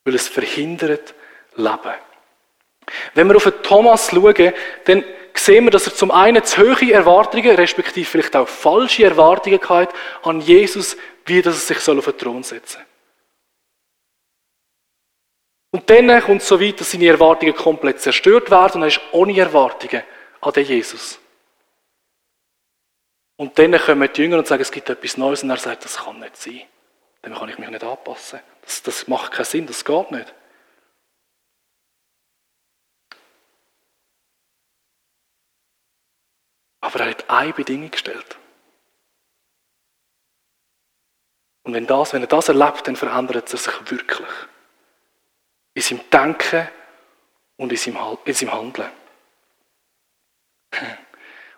Weil 0.05 0.15
es 0.15 0.29
verhindert 0.29 1.15
Leben. 1.57 1.95
Wenn 3.15 3.29
wir 3.29 3.37
auf 3.37 3.53
Thomas 3.63 4.11
schauen, 4.11 4.53
dann 4.85 5.05
sehen 5.35 5.65
wir, 5.65 5.71
dass 5.71 5.87
er 5.87 5.95
zum 5.95 6.11
einen 6.11 6.43
zu 6.45 6.63
hohe 6.63 6.93
Erwartungen, 6.93 7.55
respektive 7.55 8.09
vielleicht 8.09 8.35
auch 8.35 8.49
falsche 8.49 9.05
Erwartungen 9.05 9.61
hat 9.69 9.93
an 10.23 10.41
Jesus, 10.41 10.97
wie 11.27 11.43
dass 11.43 11.69
er 11.69 11.77
sich 11.77 11.89
auf 11.89 12.05
den 12.05 12.19
Thron 12.19 12.43
setzen 12.43 12.79
soll. 12.79 12.85
Und 15.71 15.91
dann 15.91 16.23
kommt 16.23 16.41
es 16.41 16.49
so 16.49 16.61
weit, 16.61 16.81
dass 16.81 16.93
seine 16.93 17.09
Erwartungen 17.09 17.55
komplett 17.55 18.01
zerstört 18.01 18.51
werden 18.51 18.77
und 18.77 18.83
er 18.83 18.89
ist 18.89 19.01
ohne 19.13 19.39
Erwartungen 19.39 20.03
an 20.41 20.53
den 20.53 20.65
Jesus. 20.65 21.19
Und 23.39 23.57
dann 23.57 23.79
kommen 23.79 24.13
die 24.13 24.21
Jünger 24.21 24.39
und 24.39 24.49
sagen, 24.49 24.63
es 24.63 24.73
gibt 24.73 24.91
etwas 24.91 25.17
Neues. 25.17 25.45
Und 25.45 25.51
er 25.51 25.59
sagt, 25.59 25.85
das 25.85 25.99
kann 25.99 26.19
nicht 26.19 26.37
sein. 26.37 26.63
Dem 27.25 27.35
kann 27.35 27.49
ich 27.49 27.57
mich 27.57 27.71
nicht 27.71 27.85
anpassen. 27.85 28.41
Das, 28.63 28.83
das 28.83 29.07
macht 29.07 29.33
keinen 29.33 29.45
Sinn, 29.45 29.67
das 29.67 29.85
geht 29.85 30.11
nicht. 30.11 30.35
Aber 36.81 37.01
er 37.01 37.11
hat 37.11 37.31
eine 37.31 37.53
Bedingung 37.53 37.93
gestellt. 37.93 38.37
Und 41.63 41.75
wenn, 41.75 41.87
das, 41.87 42.13
wenn 42.13 42.23
er 42.23 42.29
das 42.29 42.49
erlebt, 42.49 42.89
dann 42.89 42.97
verändert 42.97 43.53
er 43.53 43.59
sich 43.59 43.91
wirklich. 43.91 44.29
In 45.75 45.83
seinem 45.83 46.11
Denken 46.11 46.69
und 47.57 47.71
in 47.71 47.79
seinem, 47.79 48.19
in 48.25 48.35
seinem 48.35 48.53
Handeln. 48.53 48.91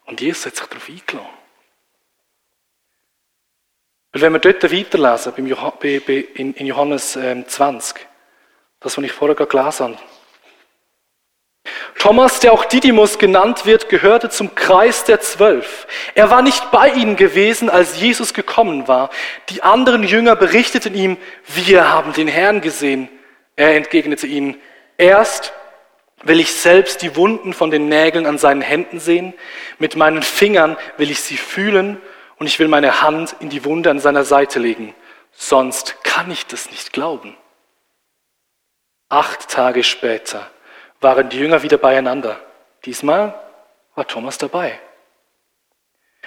Und 0.04 0.20
Jesus 0.20 0.44
hat 0.44 0.56
sich 0.56 0.66
darauf 0.66 0.88
eingeladen. 0.88 1.39
Weil 4.12 4.22
wenn 4.22 4.32
wir 4.32 4.40
dort 4.40 4.62
weiterlesen, 4.64 5.32
in 6.34 6.66
Johannes 6.66 7.12
20, 7.12 7.98
ähm, 7.98 8.06
das, 8.80 8.96
was 8.96 9.04
ich 9.04 9.12
vorher 9.12 9.36
gerade 9.36 9.50
gelesen 9.50 9.86
habe, 9.86 9.98
Thomas, 11.98 12.40
der 12.40 12.52
auch 12.54 12.64
Didymus 12.64 13.18
genannt 13.18 13.66
wird, 13.66 13.90
gehörte 13.90 14.30
zum 14.30 14.54
Kreis 14.54 15.04
der 15.04 15.20
Zwölf. 15.20 15.86
Er 16.14 16.30
war 16.30 16.40
nicht 16.40 16.70
bei 16.70 16.88
ihnen 16.88 17.16
gewesen, 17.16 17.68
als 17.68 18.00
Jesus 18.00 18.32
gekommen 18.32 18.88
war. 18.88 19.10
Die 19.50 19.62
anderen 19.62 20.02
Jünger 20.02 20.34
berichteten 20.34 20.94
ihm, 20.94 21.18
wir 21.46 21.92
haben 21.92 22.14
den 22.14 22.26
Herrn 22.26 22.62
gesehen. 22.62 23.10
Er 23.54 23.76
entgegnete 23.76 24.26
ihnen, 24.26 24.56
erst 24.96 25.52
will 26.22 26.40
ich 26.40 26.54
selbst 26.54 27.02
die 27.02 27.16
Wunden 27.16 27.52
von 27.52 27.70
den 27.70 27.88
Nägeln 27.88 28.26
an 28.26 28.38
seinen 28.38 28.62
Händen 28.62 28.98
sehen, 28.98 29.34
mit 29.78 29.94
meinen 29.96 30.22
Fingern 30.22 30.78
will 30.96 31.10
ich 31.10 31.20
sie 31.20 31.36
fühlen 31.36 32.00
und 32.40 32.46
ich 32.46 32.58
will 32.58 32.68
meine 32.68 33.02
Hand 33.02 33.36
in 33.40 33.50
die 33.50 33.66
Wunde 33.66 33.90
an 33.90 34.00
seiner 34.00 34.24
Seite 34.24 34.58
legen, 34.58 34.94
sonst 35.30 36.02
kann 36.02 36.30
ich 36.30 36.46
das 36.46 36.70
nicht 36.70 36.92
glauben. 36.92 37.36
Acht 39.10 39.50
Tage 39.50 39.84
später 39.84 40.50
waren 41.02 41.28
die 41.28 41.38
Jünger 41.38 41.62
wieder 41.62 41.76
beieinander. 41.76 42.40
Diesmal 42.86 43.34
war 43.94 44.06
Thomas 44.06 44.38
dabei. 44.38 44.80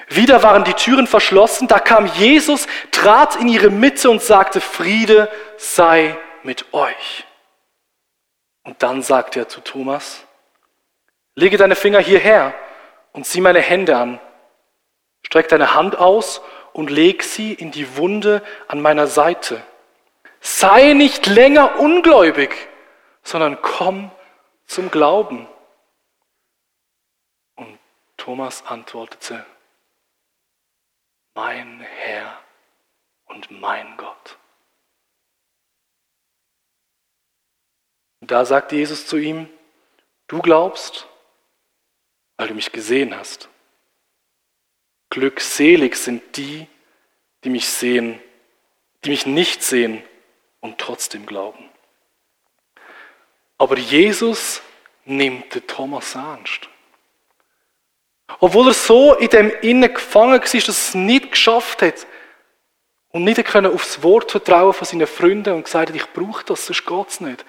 Wieder 0.07 0.43
waren 0.43 0.63
die 0.63 0.75
Türen 0.75 1.07
verschlossen, 1.07 1.67
da 1.67 1.79
kam 1.79 2.05
Jesus, 2.05 2.67
trat 2.91 3.35
in 3.37 3.47
ihre 3.47 3.71
Mitte 3.71 4.09
und 4.11 4.21
sagte, 4.21 4.61
Friede 4.61 5.31
sei 5.57 6.15
mit 6.43 6.73
euch. 6.75 7.25
Und 8.63 8.83
dann 8.83 9.01
sagte 9.01 9.39
er 9.39 9.49
zu 9.49 9.61
Thomas, 9.61 10.23
lege 11.33 11.57
deine 11.57 11.75
Finger 11.75 11.99
hierher 11.99 12.53
und 13.13 13.25
sieh 13.25 13.41
meine 13.41 13.61
Hände 13.61 13.97
an. 13.97 14.19
Streck 15.25 15.49
deine 15.49 15.73
Hand 15.73 15.97
aus 15.97 16.41
und 16.73 16.89
leg 16.89 17.23
sie 17.23 17.53
in 17.53 17.71
die 17.71 17.97
Wunde 17.97 18.43
an 18.67 18.81
meiner 18.81 19.07
Seite. 19.07 19.61
Sei 20.41 20.93
nicht 20.93 21.25
länger 21.27 21.79
ungläubig, 21.79 22.67
sondern 23.23 23.61
komm 23.61 24.11
zum 24.65 24.91
Glauben? 24.91 25.47
Und 27.55 27.79
Thomas 28.17 28.65
antwortete, 28.65 29.45
mein 31.35 31.79
Herr 31.79 32.39
und 33.25 33.49
mein 33.51 33.97
Gott. 33.97 34.37
Und 38.21 38.31
da 38.31 38.45
sagte 38.45 38.75
Jesus 38.75 39.07
zu 39.07 39.17
ihm, 39.17 39.49
du 40.27 40.41
glaubst, 40.41 41.07
weil 42.37 42.47
du 42.47 42.53
mich 42.53 42.71
gesehen 42.71 43.15
hast. 43.17 43.49
Glückselig 45.13 45.95
sind 45.95 46.37
die, 46.37 46.65
die 47.43 47.51
mich 47.51 47.69
sehen, 47.69 48.19
die 49.05 49.11
mich 49.11 49.27
nicht 49.27 49.61
sehen 49.61 50.01
und 50.59 50.79
trotzdem 50.79 51.27
glauben. 51.27 51.69
Aber 53.59 53.77
Jesus 53.77 54.63
nimmt 55.05 55.53
den 55.53 55.67
Thomas 55.67 56.15
ernst. 56.15 56.67
Obwohl 58.39 58.69
er 58.69 58.73
so 58.73 59.13
in 59.13 59.29
dem 59.29 59.51
Innen 59.61 59.93
gefangen 59.93 60.31
war, 60.31 60.39
dass 60.39 60.53
er 60.55 60.69
es 60.69 60.95
nicht 60.95 61.29
geschafft 61.29 61.83
hat 61.83 62.07
und 63.09 63.23
nicht 63.23 63.45
können 63.45 63.71
aufs 63.71 64.01
Wort 64.01 64.31
vertrauen 64.31 64.73
von 64.73 64.87
seinen 64.87 65.05
Freunden 65.05 65.53
und 65.53 65.65
gesagt 65.65 65.89
hat, 65.89 65.95
ich 65.95 66.07
brauche 66.07 66.43
das, 66.43 66.65
sonst 66.65 66.87
geht 66.87 67.09
es 67.09 67.21
nicht. 67.21 67.45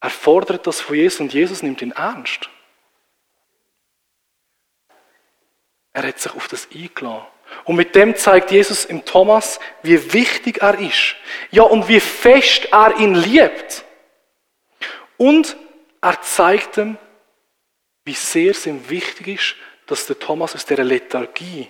Er 0.00 0.10
fordert 0.10 0.66
das 0.66 0.80
von 0.80 0.96
Jesus 0.96 1.20
und 1.20 1.32
Jesus 1.32 1.62
nimmt 1.62 1.80
ihn 1.80 1.92
ernst. 1.92 2.50
Er 5.92 6.08
hat 6.08 6.18
sich 6.18 6.34
auf 6.34 6.48
das 6.48 6.68
eingeladen. 6.74 7.26
Und 7.64 7.76
mit 7.76 7.94
dem 7.94 8.16
zeigt 8.16 8.50
Jesus 8.50 8.84
im 8.84 9.04
Thomas, 9.04 9.60
wie 9.82 10.12
wichtig 10.12 10.62
er 10.62 10.78
ist. 10.78 11.16
Ja, 11.50 11.64
und 11.64 11.86
wie 11.88 12.00
fest 12.00 12.68
er 12.72 12.96
ihn 12.98 13.14
liebt. 13.14 13.84
Und 15.18 15.56
er 16.00 16.20
zeigt 16.22 16.78
ihm, 16.78 16.96
wie 18.04 18.14
sehr 18.14 18.52
es 18.52 18.66
ihm 18.66 18.88
wichtig 18.88 19.28
ist, 19.28 19.56
dass 19.86 20.06
der 20.06 20.18
Thomas 20.18 20.54
aus 20.54 20.64
dieser 20.64 20.82
Lethargie 20.82 21.68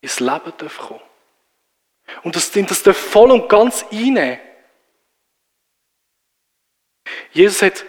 ins 0.00 0.20
Leben 0.20 0.40
kommen 0.40 0.58
darf. 0.58 0.92
Und 2.22 2.36
das, 2.36 2.50
das 2.50 2.82
darf 2.82 2.96
voll 2.96 3.30
und 3.30 3.48
ganz 3.48 3.84
einnehmen. 3.90 4.38
Jesus 7.32 7.62
hat 7.62 7.84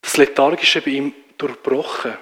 das 0.00 0.16
Lethargische 0.16 0.80
bei 0.80 0.92
ihm 0.92 1.14
durchbrochen. 1.36 2.16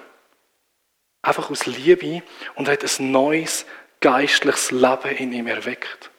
Einfach 1.23 1.49
aus 1.49 1.65
Liebe 1.65 2.21
und 2.53 2.67
hat 2.67 2.83
ein 2.83 3.11
neues 3.11 3.65
geistliches 4.01 4.69
Leben 4.71 5.15
in 5.17 5.33
ihm 5.33 5.47
erweckt. 5.47 6.11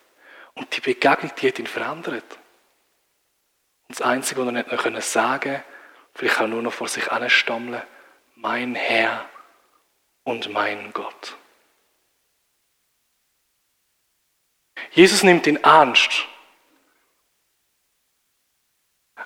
Und 0.55 0.75
die 0.75 0.81
Begegnung, 0.81 1.31
die 1.37 1.49
hat 1.49 1.59
ihn 1.59 1.67
verändert. 1.67 2.39
Und 3.87 3.99
das 3.99 4.01
Einzige, 4.01 4.41
was 4.41 4.47
er 4.47 4.53
nicht 4.53 4.73
noch 4.73 5.03
sagen 5.03 5.53
konnte, 5.53 5.65
vielleicht 6.15 6.41
auch 6.41 6.47
nur 6.47 6.63
noch 6.63 6.73
vor 6.73 6.89
sich 6.89 7.13
anstammeln, 7.13 7.83
mein 8.37 8.75
Herr 8.75 9.29
und 10.25 10.51
mein 10.51 10.93
Gott. 10.93 11.37
Jesus 14.93 15.23
nimmt 15.23 15.47
ihn 15.47 15.57
ernst. 15.57 16.27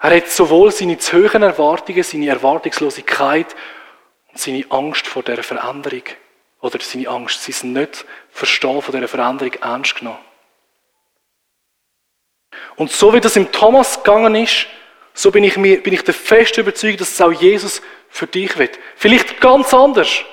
Er 0.00 0.16
hat 0.16 0.28
sowohl 0.28 0.72
seine 0.72 0.98
zu 0.98 1.16
hohen 1.18 1.42
Erwartungen, 1.42 2.02
seine 2.02 2.28
Erwartungslosigkeit 2.28 3.54
seine 4.38 4.64
Angst 4.70 5.06
vor 5.06 5.22
der 5.22 5.42
Veränderung 5.42 6.02
oder 6.60 6.78
seine 6.80 7.08
Angst, 7.08 7.42
sein 7.42 7.72
nicht 7.72 8.04
Verstehen 8.30 8.82
von 8.82 8.94
dieser 8.94 9.08
Veränderung 9.08 9.54
ernst 9.54 9.96
genommen. 9.96 10.18
Und 12.76 12.90
so 12.90 13.12
wie 13.12 13.20
das 13.20 13.36
im 13.36 13.50
Thomas 13.52 14.02
gegangen 14.02 14.34
ist, 14.34 14.66
so 15.14 15.30
bin 15.30 15.44
ich, 15.44 15.56
mir, 15.56 15.82
bin 15.82 15.94
ich 15.94 16.02
der 16.02 16.14
festen 16.14 16.60
Überzeugung, 16.60 16.98
dass 16.98 17.12
es 17.12 17.20
auch 17.20 17.32
Jesus 17.32 17.82
für 18.08 18.26
dich 18.26 18.56
wird. 18.56 18.78
Vielleicht 18.96 19.40
ganz 19.40 19.74
anders. 19.74 20.24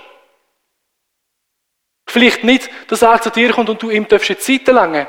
Vielleicht 2.08 2.44
nicht, 2.44 2.70
dass 2.88 3.02
er 3.02 3.20
zu 3.20 3.32
dir 3.32 3.52
kommt 3.52 3.70
und 3.70 3.82
du 3.82 3.89
ihm 3.89 4.08
darfst 4.08 4.30
jetzt 4.30 4.46
Zeit 4.46 4.68
lang. 4.68 5.08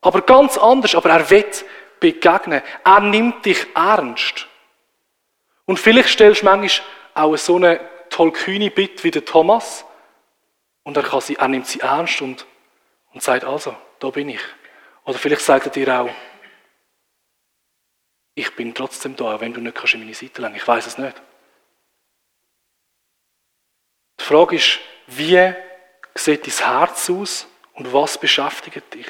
Aber 0.00 0.22
ganz 0.22 0.56
anders. 0.56 0.94
Aber 0.94 1.10
er 1.10 1.28
wird 1.28 1.64
begegnen. 1.98 2.62
Er 2.84 3.00
nimmt 3.00 3.44
dich 3.44 3.66
ernst. 3.74 4.46
Und 5.64 5.80
vielleicht 5.80 6.10
stellst 6.10 6.42
du 6.42 6.44
manchmal 6.44 6.86
auch 7.14 7.36
so 7.36 7.56
eine 7.56 7.80
tollkühne 8.10 8.70
Bitte 8.70 9.04
wie 9.04 9.10
der 9.10 9.24
Thomas. 9.24 9.84
Und 10.82 10.96
er, 10.96 11.02
kann 11.02 11.20
sie, 11.20 11.36
er 11.36 11.48
nimmt 11.48 11.66
sie 11.66 11.80
ernst 11.80 12.22
und, 12.22 12.46
und 13.12 13.22
sagt, 13.22 13.44
also, 13.44 13.76
da 13.98 14.10
bin 14.10 14.28
ich. 14.28 14.40
Oder 15.04 15.18
vielleicht 15.18 15.42
sagt 15.42 15.66
er 15.66 15.72
dir 15.72 16.00
auch, 16.00 16.10
ich 18.34 18.54
bin 18.54 18.74
trotzdem 18.74 19.16
da, 19.16 19.40
wenn 19.40 19.54
du 19.54 19.60
nicht 19.60 19.74
kannst 19.74 19.94
in 19.94 20.00
meine 20.00 20.14
Seite 20.14 20.42
lenken. 20.42 20.58
Ich 20.58 20.68
weiß 20.68 20.86
es 20.86 20.98
nicht. 20.98 21.20
Die 24.20 24.24
Frage 24.24 24.56
ist, 24.56 24.78
wie 25.06 25.54
sieht 26.14 26.46
dein 26.46 26.68
Herz 26.68 27.08
aus 27.10 27.46
und 27.74 27.92
was 27.92 28.18
beschäftigt 28.18 28.94
dich? 28.94 29.06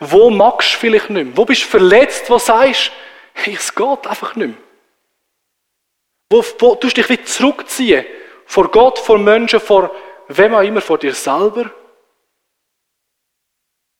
Wo 0.00 0.30
magst 0.30 0.74
du 0.74 0.78
vielleicht 0.78 1.10
nicht 1.10 1.24
mehr? 1.24 1.36
Wo 1.36 1.44
bist 1.44 1.62
du 1.62 1.66
verletzt, 1.66 2.30
wo 2.30 2.38
sagst, 2.38 2.92
hey, 3.34 3.54
es 3.54 3.74
geht 3.74 4.06
einfach 4.06 4.36
nicht 4.36 4.48
mehr? 4.48 4.67
Wo, 6.30 6.44
wo 6.58 6.74
tust 6.74 6.96
dich 6.96 7.08
wieder 7.08 7.24
zurückziehen? 7.24 8.04
Vor 8.46 8.70
Gott, 8.70 8.98
vor 8.98 9.18
Menschen, 9.18 9.60
vor 9.60 9.94
wem 10.28 10.54
auch 10.54 10.62
immer, 10.62 10.80
vor 10.80 10.98
dir 10.98 11.14
selber? 11.14 11.70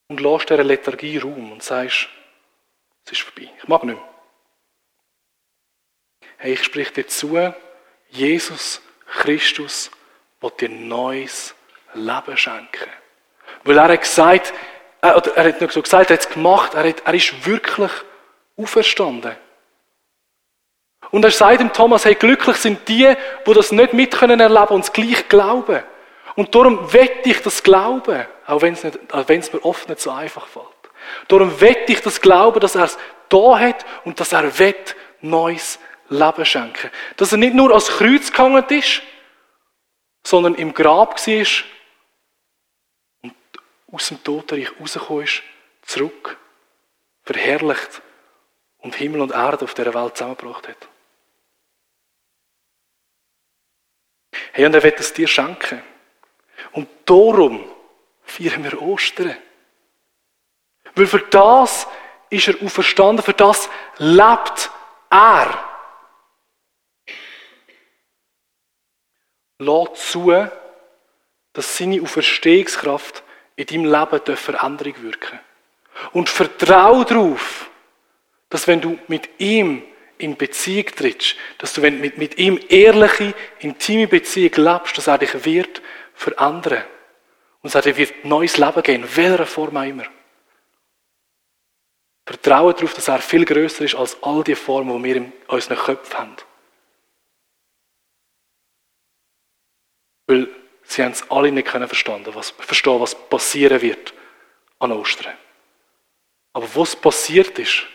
Und 0.08 0.20
lässt 0.20 0.48
dieser 0.48 0.64
Lethargie 0.64 1.18
Raum 1.18 1.52
und 1.52 1.62
sagst, 1.62 2.08
es 3.04 3.12
ist 3.12 3.20
vorbei, 3.20 3.50
ich 3.56 3.68
mag 3.68 3.84
nicht 3.84 3.96
mehr. 3.96 4.08
Hey, 6.38 6.52
ich 6.52 6.64
sprich 6.64 6.92
dir 6.92 7.06
zu, 7.06 7.52
Jesus 8.10 8.80
Christus 9.06 9.90
will 10.40 10.52
dir 10.58 10.68
neues 10.68 11.54
Leben 11.94 12.36
schenken. 12.36 12.90
Weil 13.64 13.78
er 13.78 13.88
hat 13.88 14.00
gesagt, 14.00 14.52
er, 15.00 15.16
er 15.36 15.44
hat 15.48 15.60
nicht 15.60 15.72
so 15.72 15.82
gesagt, 15.82 16.10
er 16.10 16.16
hat 16.16 16.26
es 16.26 16.30
gemacht, 16.30 16.74
er, 16.74 16.88
hat, 16.88 17.00
er 17.04 17.14
ist 17.14 17.46
wirklich 17.46 17.90
auferstanden. 18.56 19.36
Und 21.10 21.24
er 21.24 21.30
sagt 21.30 21.60
dem 21.60 21.72
Thomas, 21.72 22.04
hey, 22.04 22.14
glücklich 22.14 22.56
sind 22.56 22.86
die, 22.88 23.14
die 23.46 23.54
das 23.54 23.72
nicht 23.72 23.92
mit 23.94 24.12
können 24.12 24.40
erleben 24.40 24.74
und 24.74 24.84
es 24.84 24.92
gleich 24.92 25.28
glauben. 25.28 25.82
Und 26.36 26.54
darum 26.54 26.92
wette 26.92 27.30
ich 27.30 27.42
das 27.42 27.62
Glauben, 27.62 28.26
auch 28.46 28.62
wenn 28.62 28.74
es, 28.74 28.84
nicht, 28.84 28.98
auch 29.12 29.28
wenn 29.28 29.40
es 29.40 29.52
mir 29.52 29.64
oft 29.64 29.88
nicht 29.88 30.00
so 30.00 30.10
einfach 30.10 30.46
fällt. 30.46 30.66
Darum 31.28 31.60
wette 31.60 31.92
ich 31.92 32.00
das 32.00 32.20
Glauben, 32.20 32.60
dass 32.60 32.74
er 32.74 32.84
es 32.84 32.98
da 33.28 33.58
hat 33.58 33.84
und 34.04 34.20
dass 34.20 34.32
er 34.32 34.58
wett 34.58 34.94
neues 35.20 35.78
Leben 36.08 36.44
schenken. 36.44 36.90
Dass 37.16 37.32
er 37.32 37.38
nicht 37.38 37.54
nur 37.54 37.74
als 37.74 37.88
Kreuz 37.88 38.30
gehangen 38.30 38.64
ist, 38.68 39.02
sondern 40.24 40.54
im 40.54 40.74
Grab 40.74 41.26
war 41.26 41.46
und 43.22 43.34
aus 43.92 44.08
dem 44.08 44.22
Totenreich 44.22 44.68
rausgekommen 44.78 45.24
ist, 45.24 45.42
zurück, 45.82 46.36
verherrlicht 47.24 48.02
und 48.78 48.94
Himmel 48.94 49.22
und 49.22 49.32
Erde 49.32 49.64
auf 49.64 49.74
dieser 49.74 49.94
Welt 49.94 50.16
zusammengebracht 50.16 50.68
hat. 50.68 50.88
Hey, 54.52 54.66
und 54.66 54.74
er 54.74 54.82
wird 54.82 55.00
es 55.00 55.12
dir 55.12 55.28
schenken. 55.28 55.82
Und 56.72 56.88
darum 57.04 57.64
feiern 58.22 58.64
wir 58.64 58.80
Ostern. 58.80 59.36
Weil 60.94 61.06
für 61.06 61.20
das 61.20 61.86
ist 62.30 62.48
er 62.48 62.62
auferstanden, 62.62 63.24
für 63.24 63.32
das 63.32 63.68
lebt 63.98 64.70
Er 65.10 65.58
lässt 69.58 70.10
zu, 70.10 70.48
dass 71.52 71.76
seine 71.76 72.02
Auferstehungskraft 72.02 73.22
in 73.56 73.66
deinem 73.66 73.84
Leben 73.86 74.36
Veränderung 74.36 75.02
wirken 75.02 75.40
Und 76.12 76.28
vertraue 76.28 77.04
darauf, 77.04 77.70
dass 78.48 78.66
wenn 78.66 78.80
du 78.80 78.98
mit 79.08 79.28
ihm 79.40 79.82
in 80.18 80.36
Beziehung 80.36 80.86
trittst, 80.86 81.36
dass 81.58 81.72
du 81.72 81.82
wenn 81.82 82.00
mit, 82.00 82.18
mit 82.18 82.38
ihm 82.38 82.60
ehrliche, 82.68 83.34
intime 83.60 84.06
Beziehung 84.06 84.52
lebst, 84.56 84.98
dass 84.98 85.06
er 85.06 85.18
dich 85.18 85.44
wird 85.44 85.82
verändern. 86.14 86.84
Und 87.62 87.74
dass 87.74 87.74
er 87.74 87.92
dir 87.92 87.96
wird 87.96 88.24
neues 88.24 88.56
Leben 88.56 88.82
geben, 88.82 89.04
in 89.04 89.16
welcher 89.16 89.46
Form 89.46 89.76
auch 89.76 89.84
immer. 89.84 90.04
Vertraue 92.26 92.74
darauf, 92.74 92.94
dass 92.94 93.08
er 93.08 93.20
viel 93.20 93.44
größer 93.44 93.84
ist 93.84 93.94
als 93.94 94.22
all 94.22 94.44
die 94.44 94.54
Formen, 94.54 94.98
die 94.98 95.08
wir 95.08 95.16
in 95.16 95.32
unseren 95.46 95.78
Köpfen 95.78 96.18
haben. 96.18 96.36
Weil 100.26 100.48
sie 100.82 101.02
haben 101.02 101.12
es 101.12 101.30
alle 101.30 101.50
nicht 101.50 101.68
verstanden, 101.68 102.34
was, 102.34 102.50
verstehen, 102.50 103.00
was 103.00 103.14
passieren 103.14 103.80
wird 103.80 104.12
an 104.78 104.92
Ostern. 104.92 105.32
Aber 106.52 106.68
was 106.74 106.94
passiert 106.94 107.58
ist 107.58 107.86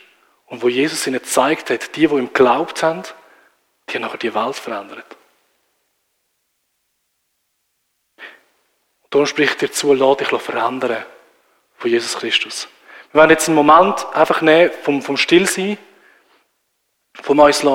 und 0.54 0.62
wo 0.62 0.70
Jesus 0.70 1.08
ihnen 1.08 1.20
gezeigt 1.20 1.72
hat, 1.72 1.96
die, 1.96 2.08
die 2.08 2.14
ihm 2.14 2.28
geglaubt 2.28 2.84
haben, 2.84 3.02
die 3.90 3.96
haben 3.96 4.04
nachher 4.04 4.20
die 4.20 4.36
Welt 4.36 4.56
verändert. 4.56 5.18
Und 9.02 9.16
darum 9.16 9.26
spricht 9.26 9.62
dir 9.62 9.72
zu, 9.72 9.96
lass 9.96 10.18
dich 10.18 10.28
verändern 10.28 11.08
von 11.76 11.90
Jesus 11.90 12.16
Christus. 12.20 12.68
Wir 13.12 13.22
werden 13.22 13.32
jetzt 13.32 13.48
einen 13.48 13.56
Moment 13.56 14.06
einfach 14.14 14.42
nehmen 14.42 14.70
vom, 14.84 15.02
vom 15.02 15.18
Stillsein, 15.18 15.80
vom 17.16 17.40
uns. 17.40 17.66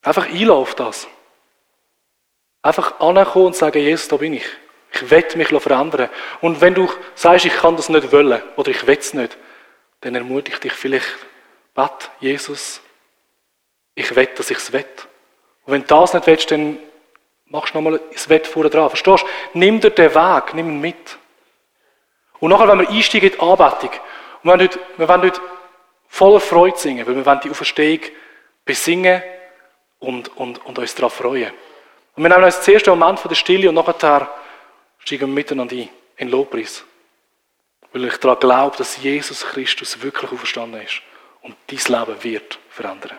Einfach 0.00 0.24
einlassen 0.24 0.50
auf 0.52 0.74
das. 0.74 1.06
Einfach 2.62 2.98
ankommen 2.98 3.48
und 3.48 3.56
sagen, 3.56 3.78
Jesus, 3.78 4.08
da 4.08 4.16
bin 4.16 4.32
ich. 4.32 4.46
Ich 4.90 5.10
will 5.10 5.26
mich 5.34 5.48
verändern. 5.48 6.08
Und 6.40 6.62
wenn 6.62 6.72
du 6.72 6.90
sagst, 7.14 7.44
ich 7.44 7.52
kann 7.52 7.76
das 7.76 7.90
nicht 7.90 8.10
wollen 8.10 8.40
oder 8.56 8.70
ich 8.70 8.86
will 8.86 8.96
es 8.96 9.12
nicht, 9.12 9.36
dann 10.04 10.14
ermutige 10.14 10.56
ich 10.56 10.60
dich 10.60 10.72
vielleicht, 10.72 11.06
bet, 11.74 12.10
Jesus, 12.20 12.80
ich 13.94 14.14
will, 14.14 14.26
dass 14.26 14.50
ich 14.50 14.58
es 14.58 14.72
will. 14.72 14.84
Und 15.64 15.72
wenn 15.72 15.80
du 15.80 15.86
das 15.86 16.12
nicht 16.12 16.26
willst, 16.26 16.50
dann 16.50 16.78
machst 17.46 17.74
du 17.74 17.78
nochmal 17.78 18.00
das 18.12 18.28
Wett 18.28 18.46
vorne 18.46 18.68
dran. 18.68 18.90
Verstehst 18.90 19.22
du? 19.22 19.58
Nimm 19.58 19.80
dir 19.80 19.90
den 19.90 20.14
Weg, 20.14 20.54
nimm 20.54 20.68
ihn 20.68 20.80
mit. 20.80 21.18
Und 22.38 22.50
nachher, 22.50 22.68
wenn 22.68 22.80
wir 22.80 22.90
einsteigen 22.90 23.30
in 23.30 23.34
die 23.34 23.40
Anbetung, 23.40 23.90
und 24.42 24.50
wir 24.98 25.08
wollen 25.08 25.22
heute, 25.22 25.22
heute 25.22 25.40
voller 26.08 26.40
Freude 26.40 26.76
singen, 26.76 27.06
weil 27.06 27.16
wir 27.16 27.24
wollen 27.24 27.40
die 27.42 27.50
Auferstehung 27.50 28.00
besingen 28.64 29.22
und, 30.00 30.36
und, 30.36 30.64
und 30.66 30.78
uns 30.78 30.94
darauf 30.94 31.14
freuen. 31.14 31.52
Und 32.14 32.22
wir 32.22 32.28
nehmen 32.28 32.44
uns 32.44 32.60
zuerst 32.60 32.86
einen 32.88 32.98
Moment 32.98 33.20
von 33.20 33.30
der 33.30 33.36
Stille 33.36 33.70
und 33.70 33.74
nachher 33.74 34.28
steigen 34.98 35.28
wir 35.28 35.34
miteinander 35.34 35.74
ein, 35.76 35.88
in 36.18 36.28
Lobpreis. 36.28 36.84
Weil 37.94 38.06
ich 38.06 38.16
daran 38.16 38.40
glaube, 38.40 38.76
dass 38.76 38.96
Jesus 38.96 39.42
Christus 39.44 40.02
wirklich 40.02 40.32
auferstanden 40.32 40.82
ist 40.82 41.00
und 41.42 41.54
dein 41.68 42.06
Leben 42.06 42.24
wird 42.24 42.58
verändern. 42.68 43.16